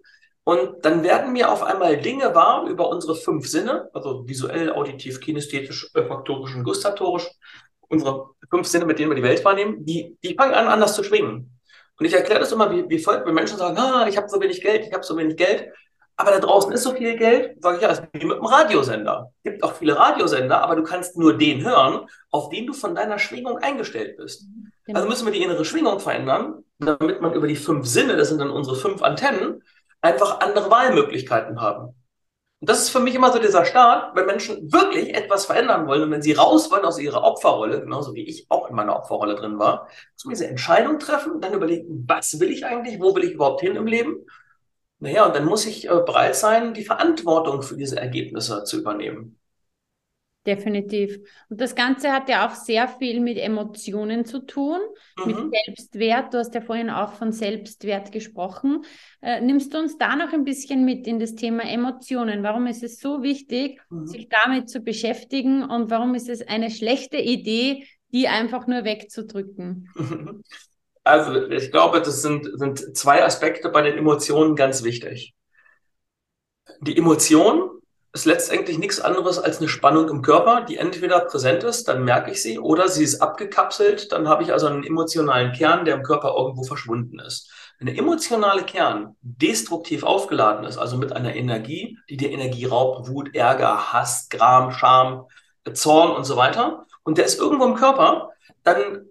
[0.44, 5.20] Und dann werden mir auf einmal Dinge wahr über unsere fünf Sinne, also visuell, auditiv,
[5.20, 7.29] kinästhetisch, olfaktorisch und gustatorisch,
[7.88, 11.05] unsere fünf Sinne, mit denen wir die Welt wahrnehmen, die, die fangen an, anders zu
[11.05, 11.61] schwingen.
[11.98, 14.40] Und ich erkläre das immer wie, wie folgt, wenn Menschen sagen, ah, ich habe so
[14.40, 15.68] wenig Geld, ich habe so wenig Geld.
[16.20, 19.33] Aber da draußen ist so viel Geld, sage ich ja, ist wie mit einem Radiosender.
[19.42, 22.94] Es gibt auch viele Radiosender, aber du kannst nur den hören, auf den du von
[22.94, 24.44] deiner Schwingung eingestellt bist.
[24.85, 24.98] Genau.
[24.98, 28.38] Also müssen wir die innere Schwingung verändern, damit man über die fünf Sinne, das sind
[28.38, 29.62] dann unsere fünf Antennen,
[30.02, 31.94] einfach andere Wahlmöglichkeiten haben.
[32.61, 36.02] Und das ist für mich immer so dieser Start, wenn Menschen wirklich etwas verändern wollen
[36.02, 39.37] und wenn sie raus wollen aus ihrer Opferrolle, genauso wie ich auch in meiner Opferrolle
[39.37, 43.24] drin war, müssen wir diese Entscheidung treffen, dann überlegen, was will ich eigentlich, wo will
[43.24, 44.26] ich überhaupt hin im Leben
[45.00, 49.40] naja, und dann muss ich äh, bereit sein, die Verantwortung für diese Ergebnisse zu übernehmen.
[50.46, 51.18] Definitiv.
[51.50, 54.78] Und das Ganze hat ja auch sehr viel mit Emotionen zu tun,
[55.18, 55.26] mhm.
[55.26, 55.36] mit
[55.66, 56.32] Selbstwert.
[56.32, 58.84] Du hast ja vorhin auch von Selbstwert gesprochen.
[59.20, 62.42] Äh, nimmst du uns da noch ein bisschen mit in das Thema Emotionen?
[62.42, 64.06] Warum ist es so wichtig, mhm.
[64.06, 69.88] sich damit zu beschäftigen und warum ist es eine schlechte Idee, die einfach nur wegzudrücken?
[71.04, 75.34] Also ich glaube, das sind, sind zwei Aspekte bei den Emotionen ganz wichtig.
[76.80, 77.80] Die Emotion
[78.12, 82.32] ist letztendlich nichts anderes als eine Spannung im Körper, die entweder präsent ist, dann merke
[82.32, 86.02] ich sie, oder sie ist abgekapselt, dann habe ich also einen emotionalen Kern, der im
[86.02, 87.50] Körper irgendwo verschwunden ist.
[87.78, 93.08] Wenn der emotionale Kern destruktiv aufgeladen ist, also mit einer Energie, die dir Energie raubt,
[93.08, 95.26] Wut, Ärger, Hass, Gram, Scham,
[95.72, 98.30] Zorn und so weiter, und der ist irgendwo im Körper,
[98.64, 99.09] dann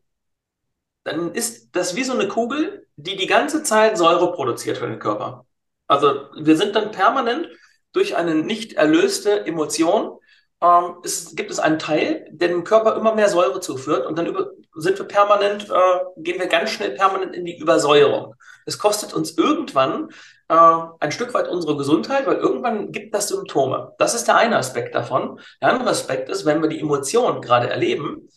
[1.03, 4.99] dann ist das wie so eine Kugel, die die ganze Zeit Säure produziert für den
[4.99, 5.45] Körper.
[5.87, 7.49] Also wir sind dann permanent
[7.93, 10.19] durch eine nicht erlöste Emotion,
[10.61, 14.25] ähm, es, gibt es einen Teil, der dem Körper immer mehr Säure zuführt und dann
[14.25, 18.35] über, sind wir permanent, äh, gehen wir ganz schnell permanent in die Übersäuerung.
[18.65, 20.09] Es kostet uns irgendwann
[20.49, 23.93] äh, ein Stück weit unsere Gesundheit, weil irgendwann gibt das Symptome.
[23.99, 25.39] Das ist der eine Aspekt davon.
[25.61, 28.29] Der andere Aspekt ist, wenn wir die Emotionen gerade erleben,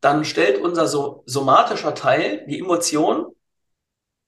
[0.00, 3.34] dann stellt unser so somatischer Teil die Emotion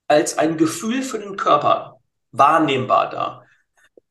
[0.07, 2.01] als ein Gefühl für den Körper
[2.33, 3.47] wahrnehmbar dar.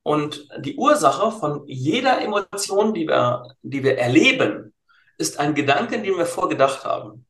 [0.03, 4.73] Und die Ursache von jeder Emotion, die wir, die wir erleben,
[5.17, 7.27] ist ein Gedanke, den wir vorgedacht haben.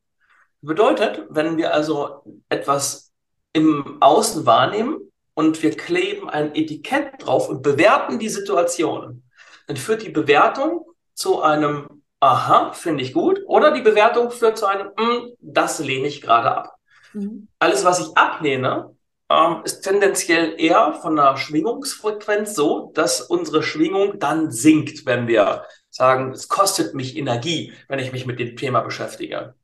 [0.62, 3.12] Bedeutet, wenn wir also etwas
[3.52, 9.24] im Außen wahrnehmen und wir kleben ein Etikett drauf und bewerten die Situation,
[9.68, 13.42] dann führt die Bewertung zu einem aha, finde ich gut.
[13.46, 16.76] Oder die Bewertung führt zu einem, mm, das lehne ich gerade ab.
[17.14, 17.48] Mhm.
[17.60, 18.96] Alles, was ich ablehne,
[19.30, 25.66] ähm, ist tendenziell eher von der Schwingungsfrequenz so, dass unsere Schwingung dann sinkt, wenn wir
[25.90, 29.56] sagen, es kostet mich Energie, wenn ich mich mit dem Thema beschäftige.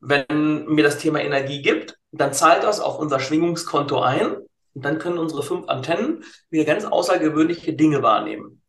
[0.00, 4.36] Wenn mir das Thema Energie gibt, dann zahlt das auf unser Schwingungskonto ein
[4.74, 8.62] und dann können unsere fünf Antennen wieder ganz außergewöhnliche Dinge wahrnehmen.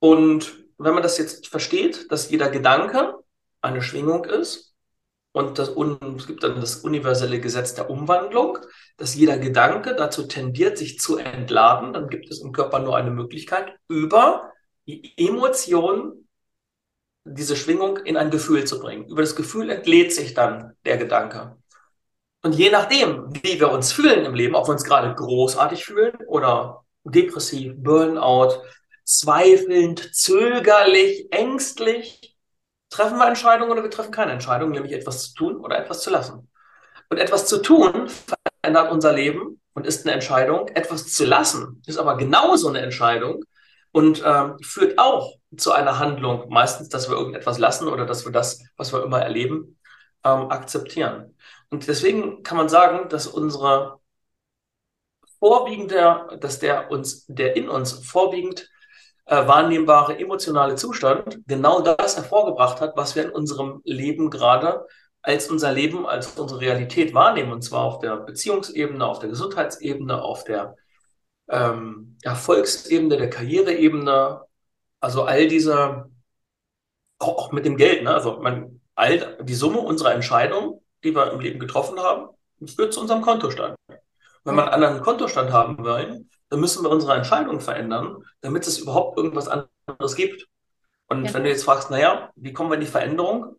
[0.00, 3.14] Und wenn man das jetzt versteht, dass jeder Gedanke
[3.60, 4.74] eine Schwingung ist
[5.32, 8.58] und das, es gibt dann das universelle Gesetz der Umwandlung,
[8.96, 13.10] dass jeder Gedanke dazu tendiert, sich zu entladen, dann gibt es im Körper nur eine
[13.10, 14.52] Möglichkeit, über
[14.86, 16.28] die Emotion
[17.24, 19.06] diese Schwingung in ein Gefühl zu bringen.
[19.06, 21.58] Über das Gefühl entlädt sich dann der Gedanke.
[22.42, 26.16] Und je nachdem, wie wir uns fühlen im Leben, ob wir uns gerade großartig fühlen
[26.26, 28.62] oder depressiv, Burnout,
[29.08, 32.36] zweifelnd, zögerlich, ängstlich.
[32.90, 36.10] Treffen wir Entscheidungen oder wir treffen keine Entscheidung, nämlich etwas zu tun oder etwas zu
[36.10, 36.50] lassen.
[37.08, 40.68] Und etwas zu tun verändert unser Leben und ist eine Entscheidung.
[40.68, 43.44] Etwas zu lassen ist aber genauso eine Entscheidung
[43.92, 46.48] und ähm, führt auch zu einer Handlung.
[46.50, 49.78] Meistens, dass wir irgendetwas lassen oder dass wir das, was wir immer erleben,
[50.22, 51.34] ähm, akzeptieren.
[51.70, 54.00] Und deswegen kann man sagen, dass unsere
[55.38, 58.68] vorwiegende, dass der uns, der in uns vorwiegend
[59.28, 64.86] äh, wahrnehmbare emotionale Zustand genau das hervorgebracht hat, was wir in unserem Leben gerade
[65.20, 70.22] als unser Leben, als unsere Realität wahrnehmen, und zwar auf der Beziehungsebene, auf der Gesundheitsebene,
[70.22, 70.76] auf der
[71.48, 74.40] ähm, Erfolgsebene, der Karriereebene,
[75.00, 76.10] also all diese,
[77.18, 78.14] auch, mit dem Geld, ne?
[78.14, 82.30] also man, all die Summe unserer Entscheidungen, die wir im Leben getroffen haben,
[82.66, 83.76] führt zu unserem Kontostand.
[84.44, 88.78] Wenn wir einen anderen Kontostand haben wollen, dann müssen wir unsere Entscheidung verändern, damit es
[88.78, 90.46] überhaupt irgendwas anderes gibt.
[91.08, 91.34] Und ja.
[91.34, 93.56] wenn du jetzt fragst, naja, wie kommen wir in die Veränderung?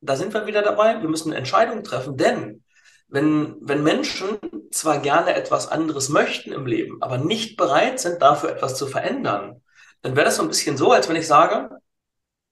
[0.00, 1.00] Da sind wir wieder dabei.
[1.00, 2.64] Wir müssen Entscheidungen treffen, denn
[3.08, 4.38] wenn, wenn Menschen
[4.70, 9.62] zwar gerne etwas anderes möchten im Leben, aber nicht bereit sind, dafür etwas zu verändern,
[10.00, 11.70] dann wäre das so ein bisschen so, als wenn ich sage,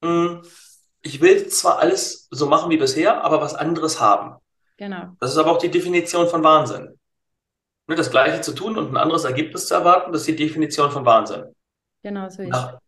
[0.03, 0.43] mh, hm,
[1.03, 4.37] ich will zwar alles so machen wie bisher, aber was anderes haben.
[4.77, 5.17] Genau.
[5.19, 7.00] Das ist aber auch die Definition von Wahnsinn.
[7.91, 10.93] Ne, das Gleiche zu tun und ein anderes Ergebnis zu erwarten, das ist die Definition
[10.93, 11.47] von Wahnsinn.
[12.05, 12.79] Genau so ist nach,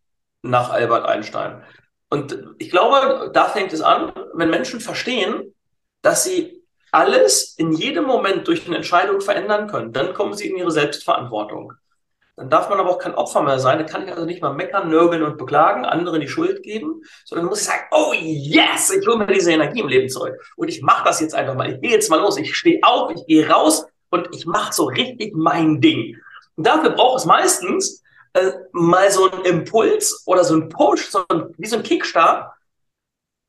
[0.42, 1.64] nach Albert Einstein.
[2.08, 5.56] Und ich glaube, da fängt es an, wenn Menschen verstehen,
[6.02, 6.62] dass sie
[6.92, 11.72] alles in jedem Moment durch eine Entscheidung verändern können, dann kommen sie in ihre Selbstverantwortung.
[12.36, 13.78] dann darf man aber auch kein Opfer mehr sein.
[13.78, 17.48] Dann kann ich also nicht mal meckern, nörgeln und beklagen, anderen die Schuld geben, sondern
[17.48, 20.40] muss ich sagen, oh yes, ich hole mir diese Energie im Leben zurück.
[20.54, 21.72] Und ich mache das jetzt einfach mal.
[21.72, 22.36] Ich gehe jetzt mal los.
[22.36, 26.16] Ich stehe auf, ich gehe raus und ich mache so richtig mein Ding.
[26.56, 28.02] Und dafür braucht es meistens
[28.34, 32.52] äh, mal so einen Impuls oder so einen Push, so ein, wie so ein Kickstart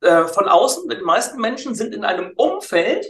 [0.00, 0.88] äh, von außen.
[0.88, 3.06] Die meisten Menschen sind in einem Umfeld,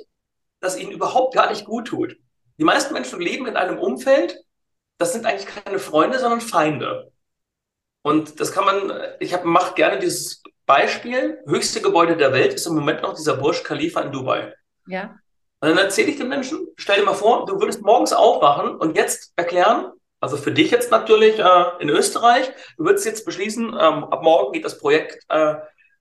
[0.61, 2.17] das ihnen überhaupt gar nicht gut tut.
[2.59, 4.37] Die meisten Menschen leben in einem Umfeld,
[4.99, 7.13] das sind eigentlich keine Freunde, sondern Feinde.
[8.03, 12.75] Und das kann man, ich mache gerne dieses Beispiel, höchste Gebäude der Welt ist im
[12.75, 14.55] Moment noch dieser Burj Khalifa in Dubai.
[14.87, 15.17] Ja.
[15.65, 18.99] Und dann erzähle ich den Menschen, stell dir mal vor, du würdest morgens aufwachen und
[18.99, 24.05] jetzt erklären, also für dich jetzt natürlich äh, in Österreich, du würdest jetzt beschließen, ähm,
[24.05, 25.55] ab morgen geht das Projekt äh,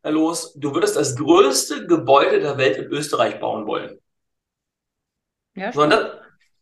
[0.04, 4.02] los, du würdest das größte Gebäude der Welt in Österreich bauen wollen.
[5.56, 6.12] Ja, so, und, das,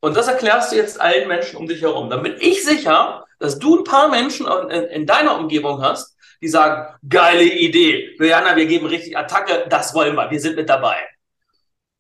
[0.02, 2.08] und, das, erklärst du jetzt allen Menschen um dich herum.
[2.08, 6.50] Dann bin ich sicher, dass du ein paar Menschen in, in deiner Umgebung hast, die
[6.50, 10.98] sagen, geile Idee, Juliana, wir geben richtig Attacke, das wollen wir, wir sind mit dabei.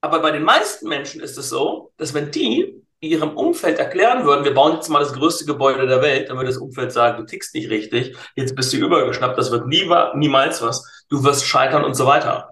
[0.02, 4.46] Aber bei den meisten Menschen ist es so, dass wenn die ihrem Umfeld erklären würden,
[4.46, 7.26] wir bauen jetzt mal das größte Gebäude der Welt, dann würde das Umfeld sagen, du
[7.26, 11.84] tickst nicht richtig, jetzt bist du übergeschnappt, das wird nie, niemals was, du wirst scheitern
[11.84, 12.52] und so weiter.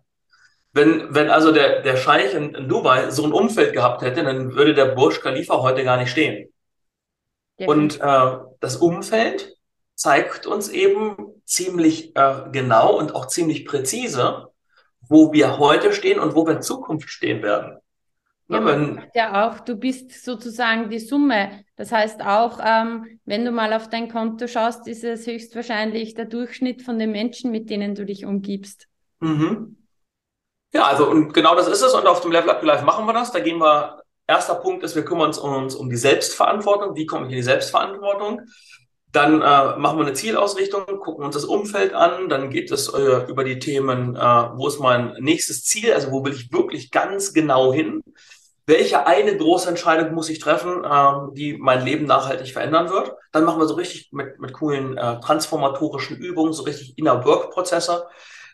[0.72, 4.56] Wenn, wenn also der, der Scheich in, in Dubai so ein Umfeld gehabt hätte, dann
[4.56, 6.52] würde der Burj Khalifa heute gar nicht stehen.
[7.58, 7.68] Ja.
[7.68, 9.56] Und äh, das Umfeld
[9.96, 14.49] zeigt uns eben ziemlich äh, genau und auch ziemlich präzise,
[15.08, 17.80] wo wir heute stehen und wo wir in Zukunft stehen werden.
[18.50, 21.64] Ja, man ja auch, du bist sozusagen die Summe.
[21.76, 26.26] Das heißt auch, ähm, wenn du mal auf dein Konto schaust, ist es höchstwahrscheinlich der
[26.26, 28.88] Durchschnitt von den Menschen, mit denen du dich umgibst.
[29.20, 29.78] Mhm.
[30.74, 31.94] Ja, also und genau das ist es.
[31.94, 33.32] Und auf dem Level Up Live machen wir das.
[33.32, 36.96] Da gehen wir, erster Punkt ist, wir kümmern uns um, uns um die Selbstverantwortung.
[36.96, 38.42] Wie komme ich in die Selbstverantwortung?
[39.12, 43.26] Dann äh, machen wir eine Zielausrichtung, gucken uns das Umfeld an, dann geht es äh,
[43.28, 47.34] über die Themen, äh, wo ist mein nächstes Ziel, also wo will ich wirklich ganz
[47.34, 48.04] genau hin,
[48.68, 53.14] welche eine große Entscheidung muss ich treffen, ähm, die mein Leben nachhaltig verändern wird.
[53.32, 58.08] Dann machen wir so richtig mit, mit coolen äh, transformatorischen Übungen, so richtig Inner Work-Prozesse.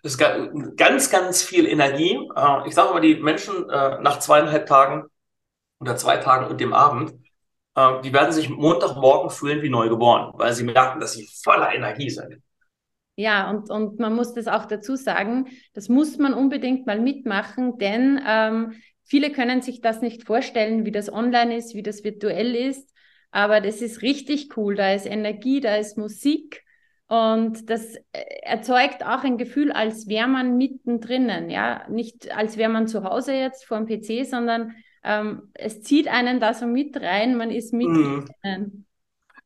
[0.04, 2.18] Das ist ganz, ganz viel Energie.
[2.34, 5.04] Äh, ich sage mal, die Menschen äh, nach zweieinhalb Tagen
[5.82, 7.14] oder zwei Tagen und dem Abend,
[7.76, 12.10] äh, die werden sich Montagmorgen fühlen wie neugeboren, weil sie merken, dass sie voller Energie
[12.10, 12.42] sind.
[13.18, 17.78] Ja, und, und man muss das auch dazu sagen, das muss man unbedingt mal mitmachen,
[17.78, 22.56] denn ähm, viele können sich das nicht vorstellen, wie das online ist, wie das virtuell
[22.56, 22.94] ist,
[23.32, 24.76] aber das ist richtig cool.
[24.76, 26.64] Da ist Energie, da ist Musik
[27.08, 32.70] und das äh, erzeugt auch ein Gefühl, als wäre man mittendrin, ja, nicht als wäre
[32.70, 34.74] man zu Hause jetzt vor dem PC, sondern
[35.06, 38.28] ähm, es zieht einen da so mit rein, man ist mittendrin.
[38.44, 38.86] Mhm.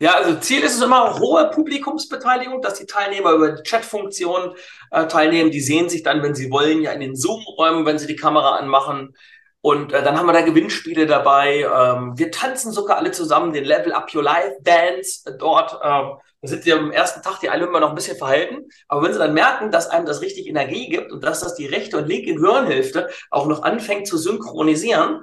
[0.01, 4.55] Ja, also Ziel ist es immer hohe Publikumsbeteiligung, dass die Teilnehmer über die Chatfunktion
[4.91, 5.51] äh, teilnehmen.
[5.51, 8.55] Die sehen sich dann, wenn sie wollen, ja in den Zoom-Räumen, wenn sie die Kamera
[8.55, 9.13] anmachen.
[9.59, 11.63] Und äh, dann haben wir da Gewinnspiele dabei.
[11.63, 15.77] Ähm, wir tanzen sogar alle zusammen den Level Up Your Life Dance dort.
[15.83, 18.69] Ähm, da sind sie am ersten Tag die alle immer noch ein bisschen verhalten.
[18.87, 21.65] Aber wenn sie dann merken, dass einem das richtig Energie gibt und dass das die
[21.65, 25.21] rechte und linke Gehirnhälfte auch noch anfängt zu synchronisieren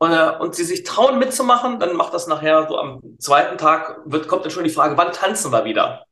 [0.00, 4.26] äh, und sie sich trauen mitzumachen, dann macht das nachher so am zweiten Tag, wird,
[4.26, 6.06] kommt dann schon die Frage, wann tanzen wir wieder?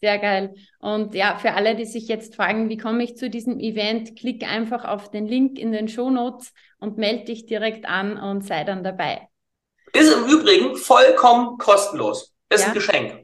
[0.00, 0.54] Sehr geil.
[0.80, 4.42] Und ja, für alle, die sich jetzt fragen, wie komme ich zu diesem Event, klick
[4.42, 8.64] einfach auf den Link in den Show Notes und melde dich direkt an und sei
[8.64, 9.28] dann dabei.
[9.94, 12.34] Ist im Übrigen vollkommen kostenlos.
[12.50, 12.68] Ist ja.
[12.68, 13.23] ein Geschenk.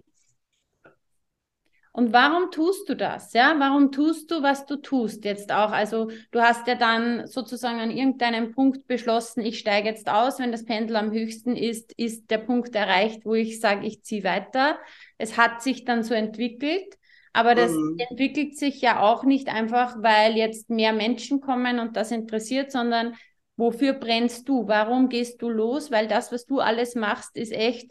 [2.01, 3.35] Und warum tust du das?
[3.35, 5.71] Ja, warum tust du, was du tust jetzt auch?
[5.71, 10.51] Also du hast ja dann sozusagen an irgendeinem Punkt beschlossen, ich steige jetzt aus, wenn
[10.51, 14.79] das Pendel am höchsten ist, ist der Punkt erreicht, wo ich sage, ich ziehe weiter.
[15.19, 16.97] Es hat sich dann so entwickelt,
[17.35, 17.99] aber das mhm.
[17.99, 23.15] entwickelt sich ja auch nicht einfach, weil jetzt mehr Menschen kommen und das interessiert, sondern
[23.57, 24.67] wofür brennst du?
[24.67, 25.91] Warum gehst du los?
[25.91, 27.91] Weil das, was du alles machst, ist echt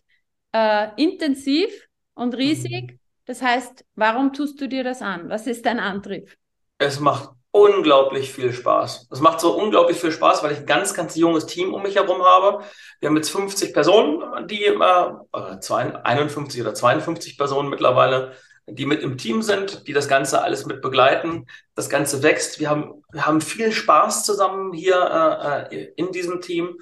[0.52, 1.69] äh, intensiv
[2.15, 2.93] und riesig.
[2.93, 2.98] Mhm
[3.30, 5.30] das heißt, warum tust du dir das an?
[5.30, 6.36] Was ist dein Antrieb?
[6.80, 9.08] Es macht unglaublich viel Spaß.
[9.12, 11.96] Es macht so unglaublich viel Spaß, weil ich ein ganz, ganz junges Team um mich
[11.96, 12.63] herum habe.
[13.00, 18.32] Wir haben jetzt 50 Personen, die äh, 51 oder 52 Personen mittlerweile,
[18.65, 21.46] die mit im Team sind, die das Ganze alles mit begleiten.
[21.76, 22.60] Das Ganze wächst.
[22.60, 26.80] Wir haben, wir haben viel Spaß zusammen hier äh, äh in diesem Team.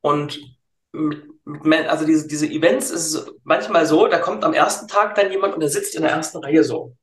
[0.00, 0.40] Und
[1.88, 5.60] also diese, diese Events ist manchmal so, da kommt am ersten Tag dann jemand und
[5.60, 6.96] der sitzt in der ersten Reihe so.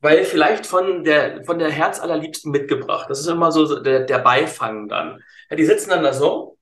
[0.00, 2.00] Weil vielleicht von der, von der Herz
[2.44, 3.08] mitgebracht.
[3.08, 5.22] Das ist immer so der, der Beifang dann.
[5.48, 6.58] Ja, die sitzen dann da so,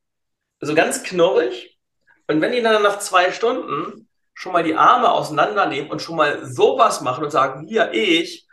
[0.60, 1.76] so ganz knurrig.
[2.28, 6.46] Und wenn die dann nach zwei Stunden schon mal die Arme auseinandernehmen und schon mal
[6.46, 8.46] sowas machen und sagen, hier, ich,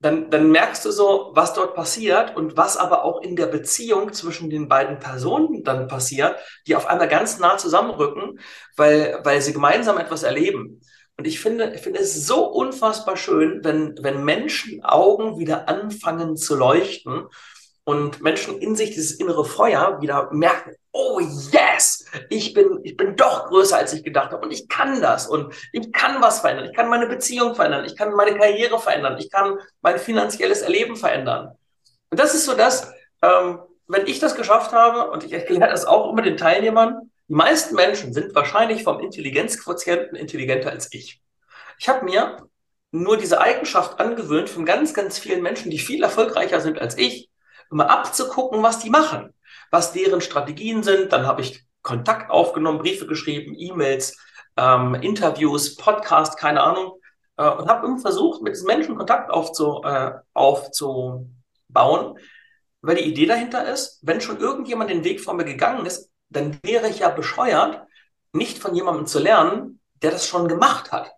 [0.00, 4.12] dann, dann merkst du so, was dort passiert und was aber auch in der Beziehung
[4.14, 6.36] zwischen den beiden Personen dann passiert,
[6.66, 8.40] die auf einmal ganz nah zusammenrücken,
[8.76, 10.80] weil, weil sie gemeinsam etwas erleben.
[11.18, 16.38] Und ich finde, ich finde es so unfassbar schön, wenn, wenn Menschen Augen wieder anfangen
[16.38, 17.26] zu leuchten
[17.84, 23.16] und Menschen in sich dieses innere Feuer wieder merken, oh yes, ich bin, ich bin
[23.16, 24.44] doch größer, als ich gedacht habe.
[24.44, 25.26] Und ich kann das.
[25.26, 29.16] Und ich kann was verändern, ich kann meine Beziehung verändern, ich kann meine Karriere verändern,
[29.18, 31.56] ich kann mein finanzielles Erleben verändern.
[32.10, 35.84] Und das ist so das, ähm, wenn ich das geschafft habe und ich erkläre das
[35.84, 41.20] auch immer den Teilnehmern, die meisten Menschen sind wahrscheinlich vom Intelligenzquotienten intelligenter als ich.
[41.78, 42.48] Ich habe mir
[42.92, 47.29] nur diese Eigenschaft angewöhnt von ganz, ganz vielen Menschen, die viel erfolgreicher sind als ich,
[47.70, 49.32] immer abzugucken, was die machen
[49.70, 51.12] was deren Strategien sind.
[51.12, 54.18] Dann habe ich Kontakt aufgenommen, Briefe geschrieben, E-Mails,
[54.56, 56.94] ähm, Interviews, Podcast, keine Ahnung.
[57.36, 62.18] Äh, und habe immer versucht, mit diesen Menschen Kontakt aufzu, äh, aufzubauen,
[62.82, 66.58] weil die Idee dahinter ist, wenn schon irgendjemand den Weg vor mir gegangen ist, dann
[66.62, 67.82] wäre ich ja bescheuert,
[68.32, 71.10] nicht von jemandem zu lernen, der das schon gemacht hat.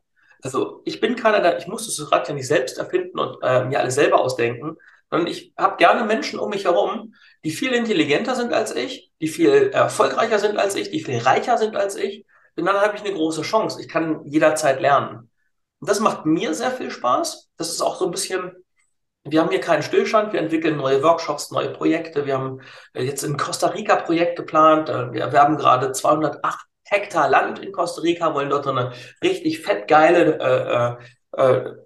[0.42, 3.64] Also ich bin keiner, der, ich muss das Rad ja nicht selbst erfinden und äh,
[3.64, 4.76] mir alles selber ausdenken,
[5.12, 9.28] sondern ich habe gerne Menschen um mich herum, die viel intelligenter sind als ich, die
[9.28, 12.24] viel erfolgreicher sind als ich, die viel reicher sind als ich.
[12.56, 13.78] Denn dann habe ich eine große Chance.
[13.82, 15.30] Ich kann jederzeit lernen.
[15.80, 17.50] Und das macht mir sehr viel Spaß.
[17.58, 18.52] Das ist auch so ein bisschen,
[19.24, 20.32] wir haben hier keinen Stillstand.
[20.32, 22.24] Wir entwickeln neue Workshops, neue Projekte.
[22.24, 22.62] Wir haben
[22.94, 24.88] jetzt ein Costa Rica Projekt geplant.
[24.88, 30.38] Wir haben gerade 208 Hektar Land in Costa Rica, wollen dort eine richtig fett geile
[30.40, 31.04] äh, äh äh,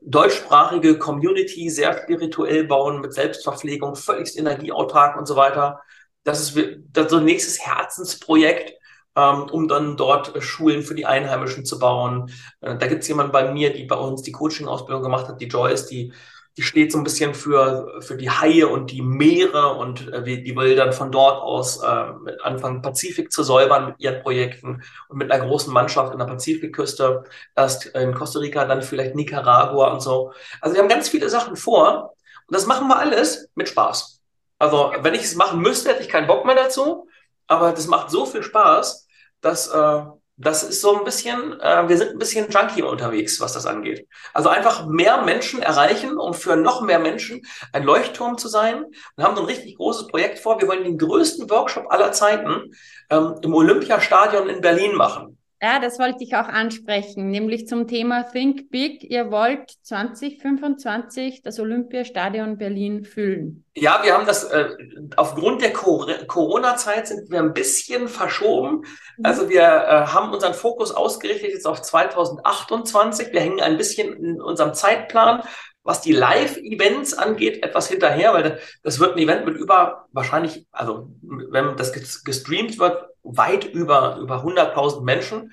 [0.02, 5.82] deutschsprachige Community sehr spirituell bauen mit Selbstverpflegung, völlig energieautark und so weiter.
[6.24, 6.59] Das ist,
[6.92, 8.72] das so ein nächstes Herzensprojekt,
[9.14, 12.30] ähm, um dann dort Schulen für die Einheimischen zu bauen.
[12.61, 15.46] Äh, da gibt es jemanden bei mir, die bei uns die Coaching-Ausbildung gemacht hat, die
[15.46, 16.12] Joyce, die
[16.57, 20.57] die steht so ein bisschen für, für die Haie und die Meere und äh, die
[20.57, 22.07] will dann von dort aus äh,
[22.42, 27.25] anfangen, Pazifik zu säubern mit ihren Projekten und mit einer großen Mannschaft in der Pazifikküste.
[27.55, 30.33] Erst in Costa Rica, dann vielleicht Nicaragua und so.
[30.61, 32.14] Also wir haben ganz viele Sachen vor
[32.47, 34.23] und das machen wir alles mit Spaß.
[34.59, 37.09] Also wenn ich es machen müsste, hätte ich keinen Bock mehr dazu,
[37.47, 39.07] aber das macht so viel Spaß,
[39.42, 40.03] dass äh,
[40.37, 44.07] das ist so ein bisschen, äh, wir sind ein bisschen junkie unterwegs, was das angeht.
[44.35, 48.85] Also einfach mehr Menschen erreichen, um für noch mehr Menschen ein Leuchtturm zu sein.
[49.16, 50.61] Wir haben so ein richtig großes Projekt vor.
[50.61, 52.75] Wir wollen den größten Workshop aller Zeiten
[53.09, 55.36] ähm, im Olympiastadion in Berlin machen.
[55.62, 59.03] Ja, das wollte ich auch ansprechen, nämlich zum Thema Think Big.
[59.03, 63.64] Ihr wollt 2025 das Olympiastadion Berlin füllen.
[63.75, 64.69] Ja, wir haben das, äh,
[65.16, 68.83] aufgrund der Corona-Zeit sind wir ein bisschen verschoben.
[69.16, 69.25] Mhm.
[69.25, 73.33] Also wir äh, haben unseren Fokus ausgerichtet jetzt auf 2028.
[73.33, 75.42] Wir hängen ein bisschen in unserem Zeitplan,
[75.87, 81.09] was die Live-Events angeht, etwas hinterher, weil das wird ein Event mit über, wahrscheinlich, also
[81.22, 81.92] wenn das
[82.25, 85.53] gestreamt wird, weit über, über 100.000 Menschen.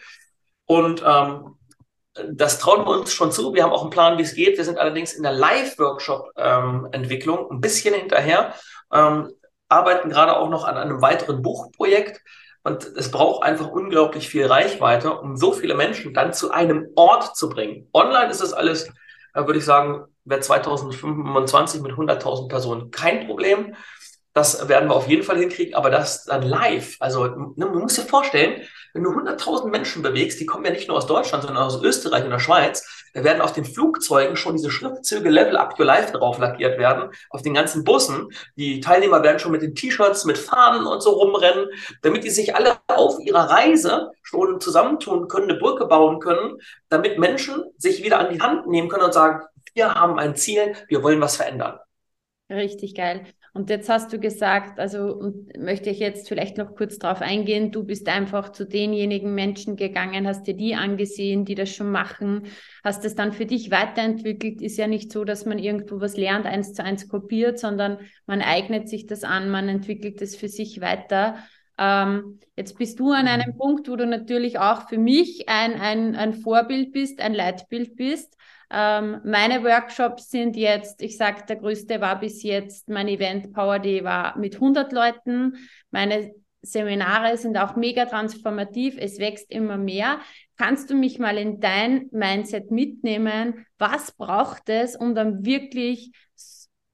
[0.66, 1.56] Und ähm,
[2.32, 3.54] das trauen wir uns schon zu.
[3.54, 4.58] Wir haben auch einen Plan, wie es geht.
[4.58, 8.54] Wir sind allerdings in der Live-Workshop-Entwicklung ähm, ein bisschen hinterher,
[8.92, 9.32] ähm,
[9.70, 12.22] arbeiten gerade auch noch an einem weiteren Buchprojekt.
[12.64, 17.36] Und es braucht einfach unglaublich viel Reichweite, um so viele Menschen dann zu einem Ort
[17.36, 17.90] zu bringen.
[17.94, 18.90] Online ist das alles,
[19.34, 23.76] würde ich sagen, wäre 2025 mit 100.000 Personen kein Problem.
[24.34, 26.98] Das werden wir auf jeden Fall hinkriegen, aber das dann live.
[27.00, 28.62] Also ne, man muss sich vorstellen,
[28.94, 32.24] wenn du 100.000 Menschen bewegst, die kommen ja nicht nur aus Deutschland, sondern aus Österreich
[32.24, 36.12] und der Schweiz, da werden auf den Flugzeugen schon diese Schriftzüge Level Up Your Life
[36.12, 38.30] drauf lackiert werden, auf den ganzen Bussen.
[38.56, 41.68] Die Teilnehmer werden schon mit den T-Shirts, mit Fahnen und so rumrennen,
[42.02, 47.20] damit die sich alle auf ihrer Reise schon zusammentun können, eine Brücke bauen können, damit
[47.20, 49.44] Menschen sich wieder an die Hand nehmen können und sagen,
[49.76, 51.80] wir haben ein Ziel, wir wollen was verändern.
[52.50, 53.26] Richtig geil.
[53.56, 57.84] Und jetzt hast du gesagt, also möchte ich jetzt vielleicht noch kurz darauf eingehen, du
[57.84, 62.48] bist einfach zu denjenigen Menschen gegangen, hast dir die angesehen, die das schon machen,
[62.84, 64.60] hast es dann für dich weiterentwickelt.
[64.60, 68.42] Ist ja nicht so, dass man irgendwo was lernt, eins zu eins kopiert, sondern man
[68.42, 71.38] eignet sich das an, man entwickelt es für sich weiter.
[71.78, 73.58] Ähm, jetzt bist du an einem mhm.
[73.58, 78.36] Punkt, wo du natürlich auch für mich ein, ein, ein Vorbild bist, ein Leitbild bist.
[78.70, 83.80] Ähm, meine Workshops sind jetzt, ich sage, der größte war bis jetzt, mein Event Power
[83.80, 85.56] Day war mit 100 Leuten.
[85.92, 90.20] Meine Seminare sind auch mega transformativ, es wächst immer mehr.
[90.58, 93.66] Kannst du mich mal in dein Mindset mitnehmen?
[93.78, 96.12] Was braucht es, um dann wirklich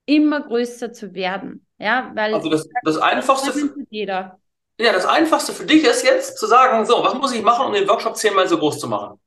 [0.06, 1.68] immer größer zu werden?
[1.78, 4.40] Ja, weil also das, das Einfachste für jeder.
[4.80, 7.74] Ja, das Einfachste für dich ist jetzt zu sagen, so, was muss ich machen, um
[7.74, 9.20] den Workshop zehnmal so groß zu machen?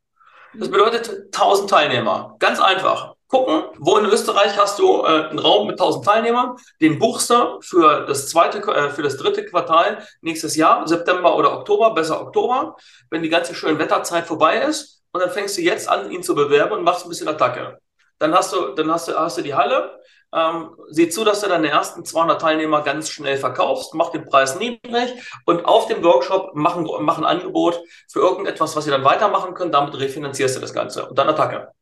[0.55, 2.37] Das bedeutet 1000 Teilnehmer.
[2.39, 3.15] Ganz einfach.
[3.29, 7.61] Gucken, wo in Österreich hast du äh, einen Raum mit 1000 Teilnehmern, den buchst du
[7.63, 12.77] für das zweite, äh, für das dritte Quartal nächstes Jahr, September oder Oktober, besser Oktober,
[13.09, 15.03] wenn die ganze schöne Wetterzeit vorbei ist.
[15.13, 17.79] Und dann fängst du jetzt an, ihn zu bewerben und machst ein bisschen Attacke.
[18.23, 19.99] Dann hast du, dann hast du, hast du die Halle,
[20.33, 24.57] ähm, sieh zu, dass du deine ersten 200 Teilnehmer ganz schnell verkaufst, mach den Preis
[24.61, 25.13] niedrig
[25.45, 29.55] und auf dem Workshop mach ein, mach ein Angebot für irgendetwas, was ihr dann weitermachen
[29.55, 31.73] könnt, damit refinanzierst du das Ganze und dann Attacke.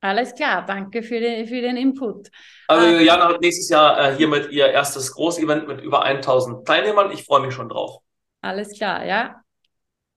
[0.00, 2.30] Alles klar, danke für den, für den Input.
[2.66, 7.12] Also ähm, Jana hat nächstes Jahr äh, hiermit ihr erstes Großevent mit über 1000 Teilnehmern.
[7.12, 7.98] Ich freue mich schon drauf.
[8.40, 9.42] Alles klar, ja.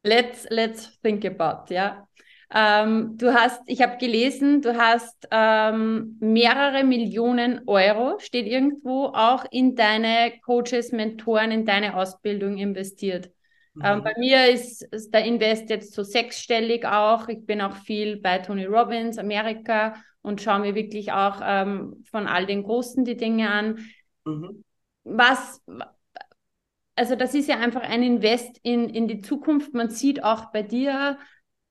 [0.02, 2.08] Let's, let's think about, ja.
[2.54, 9.46] Ähm, du hast, ich habe gelesen, du hast ähm, mehrere Millionen Euro, steht irgendwo, auch
[9.50, 13.26] in deine Coaches, Mentoren, in deine Ausbildung investiert.
[13.26, 13.32] Ähm,
[13.76, 13.86] mhm.
[13.86, 17.28] Ähm, bei mir ist, ist, der Invest jetzt so sechsstellig auch.
[17.28, 22.28] Ich bin auch viel bei Tony Robbins, Amerika und schaue mir wirklich auch ähm, von
[22.28, 23.80] all den Großen die Dinge an.
[24.26, 24.64] Mhm.
[25.04, 25.62] Was,
[26.96, 29.74] also das ist ja einfach ein Invest in, in die Zukunft.
[29.74, 31.18] Man sieht auch bei dir,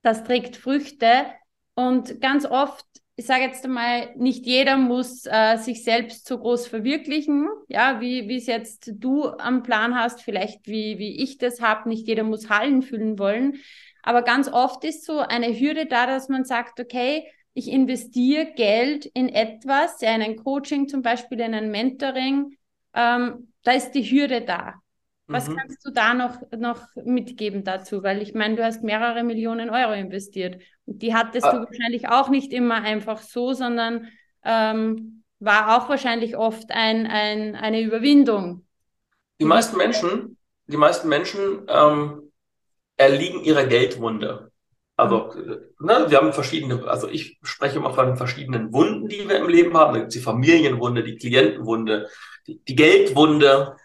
[0.05, 1.27] das trägt Früchte.
[1.75, 2.85] Und ganz oft,
[3.17, 8.29] ich sage jetzt einmal, nicht jeder muss äh, sich selbst so groß verwirklichen, ja, wie
[8.29, 11.89] wie es jetzt du am Plan hast, vielleicht wie, wie ich das habe.
[11.89, 13.55] Nicht jeder muss Hallen füllen wollen.
[14.03, 19.07] Aber ganz oft ist so eine Hürde da, dass man sagt, okay, ich investiere Geld
[19.07, 22.57] in etwas, ja, in ein Coaching zum Beispiel, in ein Mentoring,
[22.93, 24.75] ähm, da ist die Hürde da.
[25.27, 25.57] Was mhm.
[25.57, 28.03] kannst du da noch, noch mitgeben dazu?
[28.03, 30.61] Weil ich meine, du hast mehrere Millionen Euro investiert.
[30.85, 31.53] Und die hattest ah.
[31.53, 34.09] du wahrscheinlich auch nicht immer einfach so, sondern
[34.45, 38.67] ähm, war auch wahrscheinlich oft ein, ein, eine Überwindung.
[39.41, 42.31] Die meisten Menschen, die meisten Menschen ähm,
[42.97, 44.51] erliegen ihrer Geldwunde.
[44.97, 45.87] Also, mhm.
[45.87, 49.77] ne, wir haben verschiedene, also ich spreche immer von verschiedenen Wunden, die wir im Leben
[49.77, 49.95] haben.
[49.95, 52.09] Da gibt es die Familienwunde, die Klientenwunde,
[52.47, 53.77] die, die Geldwunde,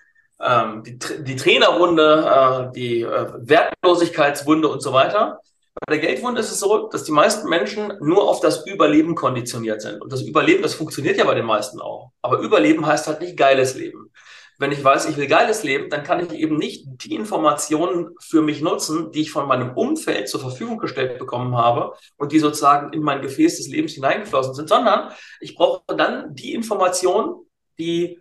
[0.42, 5.40] ähm, die, die Trainerwunde, äh, die äh, Wertlosigkeitswunde und so weiter.
[5.86, 9.82] Bei der Geldwunde ist es so, dass die meisten Menschen nur auf das Überleben konditioniert
[9.82, 10.02] sind.
[10.02, 12.12] Und das Überleben, das funktioniert ja bei den meisten auch.
[12.22, 14.12] Aber Überleben heißt halt nicht geiles Leben.
[14.58, 18.42] Wenn ich weiß, ich will geiles Leben, dann kann ich eben nicht die Informationen für
[18.42, 22.92] mich nutzen, die ich von meinem Umfeld zur Verfügung gestellt bekommen habe und die sozusagen
[22.92, 27.46] in mein Gefäß des Lebens hineingeflossen sind, sondern ich brauche dann die Informationen,
[27.78, 28.20] die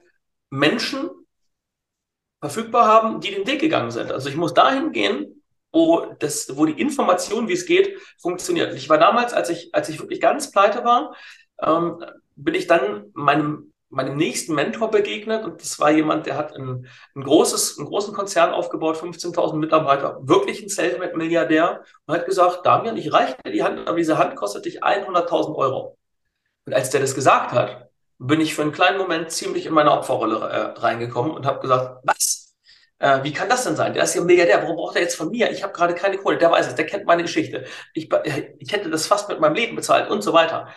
[0.48, 1.10] Menschen
[2.40, 4.12] verfügbar haben, die den Weg gegangen sind.
[4.12, 8.74] Also ich muss dahin gehen, wo, das, wo die Information, wie es geht, funktioniert.
[8.74, 11.14] Ich war damals, als ich, als ich wirklich ganz pleite war,
[11.60, 12.04] ähm,
[12.36, 16.86] bin ich dann meinem, meinem nächsten Mentor begegnet und das war jemand, der hat ein,
[17.14, 22.96] ein großes, einen großen Konzern aufgebaut, 15.000 Mitarbeiter, wirklich ein Selfmade-Milliardär und hat gesagt, Damian,
[22.96, 25.98] ich reiche dir die Hand, aber diese Hand kostet dich 100.000 Euro.
[26.66, 27.87] Und als der das gesagt hat,
[28.18, 32.00] bin ich für einen kleinen Moment ziemlich in meine Opferrolle äh, reingekommen und habe gesagt,
[32.02, 32.54] was?
[32.98, 33.94] Äh, wie kann das denn sein?
[33.94, 34.62] Der ist ja Milliardär.
[34.62, 35.50] Warum braucht er jetzt von mir?
[35.52, 36.38] Ich habe gerade keine Kohle.
[36.38, 36.74] Der weiß es.
[36.74, 37.64] Der kennt meine Geschichte.
[37.94, 38.08] Ich,
[38.58, 40.68] ich hätte das fast mit meinem Leben bezahlt und so weiter.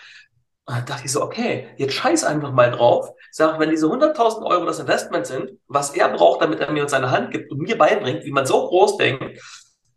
[0.65, 3.09] Und dann dachte ich so, okay, jetzt scheiß einfach mal drauf.
[3.31, 7.09] Sag, wenn diese 100.000 Euro das Investment sind, was er braucht, damit er mir seine
[7.09, 9.39] Hand gibt und mir beibringt, wie man so groß denkt,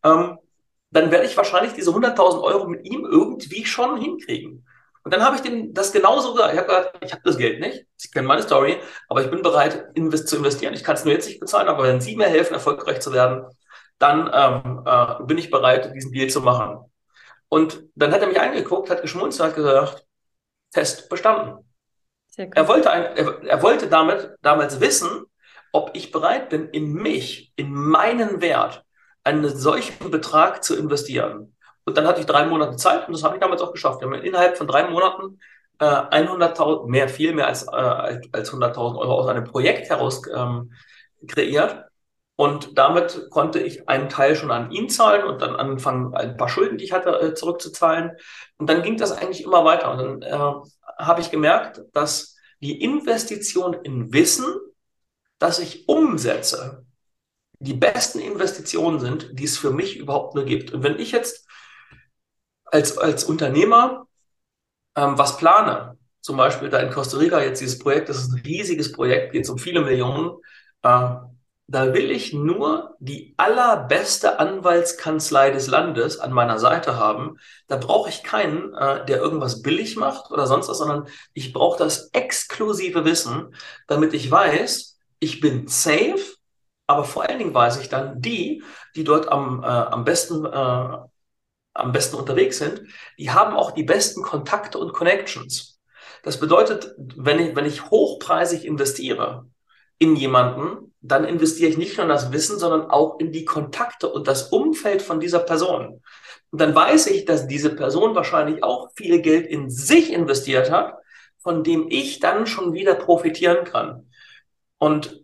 [0.02, 0.38] ähm,
[0.90, 4.66] dann werde ich wahrscheinlich diese 100.000 Euro mit ihm irgendwie schon hinkriegen.
[5.04, 6.54] Und dann habe ich dem das genauso gesagt.
[6.54, 7.86] Ich habe gesagt, ich habe das Geld nicht.
[7.96, 10.74] Sie kennen meine Story, aber ich bin bereit invest zu investieren.
[10.74, 13.44] Ich kann es nur jetzt nicht bezahlen, aber wenn Sie mir helfen, erfolgreich zu werden,
[13.98, 16.90] dann ähm, äh, bin ich bereit, diesen Deal zu machen.
[17.48, 20.06] Und dann hat er mich angeguckt, hat geschmunzelt, hat gesagt,
[20.72, 21.58] Test bestanden.
[22.36, 25.24] Er wollte, ein, er, er wollte damit damals wissen,
[25.70, 28.84] ob ich bereit bin, in mich, in meinen Wert,
[29.22, 31.53] einen solchen Betrag zu investieren.
[31.84, 34.00] Und dann hatte ich drei Monate Zeit und das habe ich damals auch geschafft.
[34.00, 35.38] Wir haben innerhalb von drei Monaten
[35.78, 40.72] äh, 100.000, mehr, viel mehr als, äh, als 100.000 Euro aus einem Projekt heraus ähm,
[41.26, 41.84] kreiert.
[42.36, 46.48] Und damit konnte ich einen Teil schon an ihn zahlen und dann anfangen, ein paar
[46.48, 48.12] Schulden, die ich hatte, äh, zurückzuzahlen.
[48.56, 49.92] Und dann ging das eigentlich immer weiter.
[49.92, 50.68] Und dann äh,
[50.98, 54.46] habe ich gemerkt, dass die Investition in Wissen,
[55.38, 56.84] das ich umsetze,
[57.60, 60.72] die besten Investitionen sind, die es für mich überhaupt nur gibt.
[60.72, 61.43] Und wenn ich jetzt
[62.74, 64.08] als, als Unternehmer
[64.96, 68.40] ähm, was plane, zum Beispiel da in Costa Rica jetzt dieses Projekt, das ist ein
[68.40, 70.32] riesiges Projekt, geht um viele Millionen,
[70.82, 71.14] äh,
[71.66, 77.38] da will ich nur die allerbeste Anwaltskanzlei des Landes an meiner Seite haben.
[77.68, 81.78] Da brauche ich keinen, äh, der irgendwas billig macht oder sonst was, sondern ich brauche
[81.78, 83.54] das exklusive Wissen,
[83.86, 86.20] damit ich weiß, ich bin safe,
[86.86, 88.62] aber vor allen Dingen weiß ich dann die,
[88.96, 90.98] die dort am, äh, am besten äh,
[91.74, 92.82] am besten unterwegs sind,
[93.18, 95.80] die haben auch die besten Kontakte und Connections.
[96.22, 99.46] Das bedeutet, wenn ich, wenn ich hochpreisig investiere
[99.98, 104.08] in jemanden, dann investiere ich nicht nur in das Wissen, sondern auch in die Kontakte
[104.08, 106.00] und das Umfeld von dieser Person.
[106.50, 110.94] Und dann weiß ich, dass diese Person wahrscheinlich auch viel Geld in sich investiert hat,
[111.38, 114.08] von dem ich dann schon wieder profitieren kann.
[114.78, 115.23] Und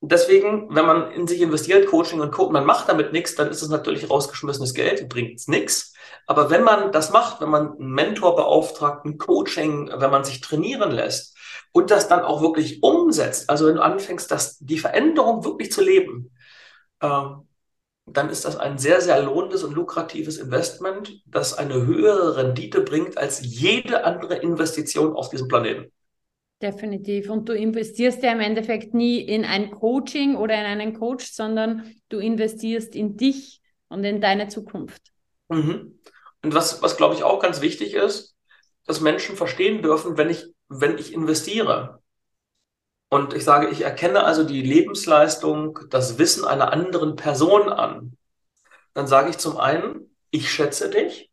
[0.00, 3.62] deswegen, wenn man in sich investiert, Coaching und Co., man macht damit nichts, dann ist
[3.62, 5.94] es natürlich rausgeschmissenes Geld, bringt nichts.
[6.26, 10.40] Aber wenn man das macht, wenn man einen Mentor beauftragt, ein Coaching, wenn man sich
[10.40, 11.36] trainieren lässt
[11.72, 15.82] und das dann auch wirklich umsetzt, also wenn du anfängst, das, die Veränderung wirklich zu
[15.82, 16.32] leben,
[17.00, 17.22] äh,
[18.06, 23.18] dann ist das ein sehr, sehr lohnendes und lukratives Investment, das eine höhere Rendite bringt
[23.18, 25.92] als jede andere Investition auf diesem Planeten.
[26.60, 27.30] Definitiv.
[27.30, 31.94] Und du investierst ja im Endeffekt nie in ein Coaching oder in einen Coach, sondern
[32.08, 35.12] du investierst in dich und in deine Zukunft.
[35.48, 36.00] Mhm.
[36.42, 38.34] Und was, was glaube ich auch ganz wichtig ist,
[38.86, 42.02] dass Menschen verstehen dürfen, wenn ich, wenn ich investiere.
[43.10, 48.16] Und ich sage, ich erkenne also die Lebensleistung, das Wissen einer anderen Person an.
[48.94, 51.30] Dann sage ich zum einen, ich schätze dich,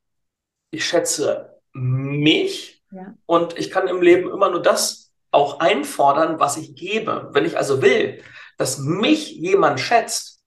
[0.71, 3.15] ich schätze mich ja.
[3.25, 5.04] und ich kann im Leben immer nur das
[5.35, 7.29] auch einfordern, was ich gebe.
[7.31, 8.21] Wenn ich also will,
[8.57, 10.41] dass mich jemand schätzt,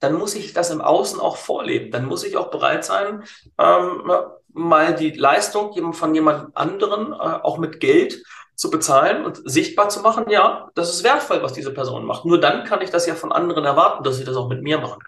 [0.00, 1.90] dann muss ich das im Außen auch vorleben.
[1.92, 3.22] Dann muss ich auch bereit sein,
[3.58, 4.10] ähm,
[4.48, 8.22] mal die Leistung von jemand anderen äh, auch mit Geld
[8.54, 12.24] zu bezahlen und sichtbar zu machen, ja, das ist wertvoll, was diese Person macht.
[12.24, 14.78] Nur dann kann ich das ja von anderen erwarten, dass sie das auch mit mir
[14.78, 15.02] machen.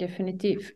[0.00, 0.72] Definitiv.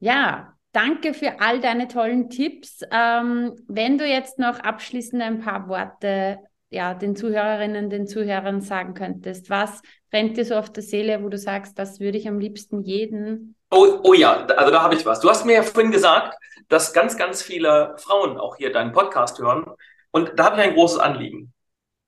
[0.00, 2.80] Ja, danke für all deine tollen Tipps.
[2.90, 6.38] Ähm, wenn du jetzt noch abschließend ein paar Worte
[6.70, 9.50] ja, den Zuhörerinnen, den Zuhörern sagen könntest?
[9.50, 12.82] Was brennt dir so auf der Seele, wo du sagst, das würde ich am liebsten
[12.82, 13.56] jeden?
[13.70, 15.20] Oh, oh ja, also da habe ich was.
[15.20, 16.36] Du hast mir ja vorhin gesagt,
[16.68, 19.66] dass ganz, ganz viele Frauen auch hier deinen Podcast hören.
[20.12, 21.52] Und da habe ich ein großes Anliegen.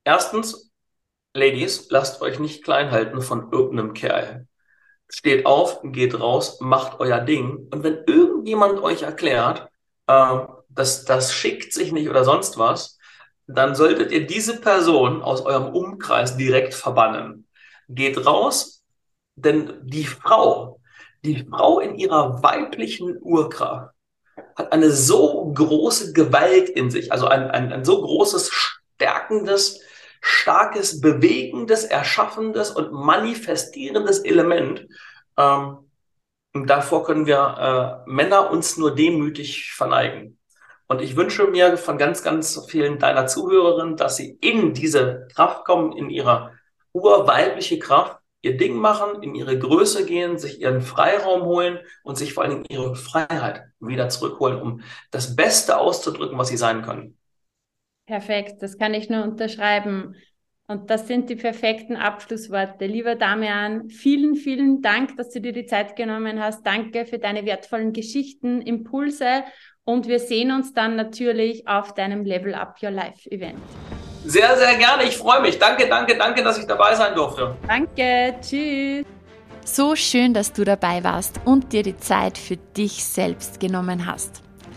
[0.04, 0.72] Erstens,
[1.34, 4.46] Ladies, lasst euch nicht klein halten von irgendeinem Kerl.
[5.08, 7.68] Steht auf, geht raus, macht euer Ding.
[7.72, 9.68] Und wenn irgendjemand euch erklärt,
[10.06, 10.38] äh,
[10.68, 12.98] dass das schickt sich nicht oder sonst was,
[13.56, 17.46] dann solltet ihr diese Person aus eurem Umkreis direkt verbannen.
[17.88, 18.82] Geht raus,
[19.34, 20.80] denn die Frau,
[21.24, 23.94] die Frau in ihrer weiblichen Urkraft
[24.56, 29.80] hat eine so große Gewalt in sich, also ein, ein, ein so großes, stärkendes,
[30.20, 34.86] starkes, bewegendes, erschaffendes und manifestierendes Element.
[35.36, 35.90] Ähm,
[36.52, 40.38] davor können wir äh, Männer uns nur demütig verneigen.
[40.86, 45.64] Und ich wünsche mir von ganz, ganz vielen deiner Zuhörerinnen, dass sie in diese Kraft
[45.64, 46.52] kommen, in ihre
[46.92, 52.34] urweibliche Kraft, ihr Ding machen, in ihre Größe gehen, sich ihren Freiraum holen und sich
[52.34, 54.80] vor allen Dingen ihre Freiheit wieder zurückholen, um
[55.10, 57.16] das Beste auszudrücken, was sie sein können.
[58.06, 60.16] Perfekt, das kann ich nur unterschreiben.
[60.72, 62.86] Und das sind die perfekten Abschlussworte.
[62.86, 66.66] Lieber Damian, vielen, vielen Dank, dass du dir die Zeit genommen hast.
[66.66, 69.44] Danke für deine wertvollen Geschichten, Impulse
[69.84, 73.58] und wir sehen uns dann natürlich auf deinem Level Up Your Life Event.
[74.24, 75.04] Sehr, sehr gerne.
[75.04, 75.58] Ich freue mich.
[75.58, 77.54] Danke, danke, danke, dass ich dabei sein durfte.
[77.68, 78.34] Danke.
[78.40, 79.04] Tschüss.
[79.64, 84.42] So schön, dass du dabei warst und dir die Zeit für dich selbst genommen hast.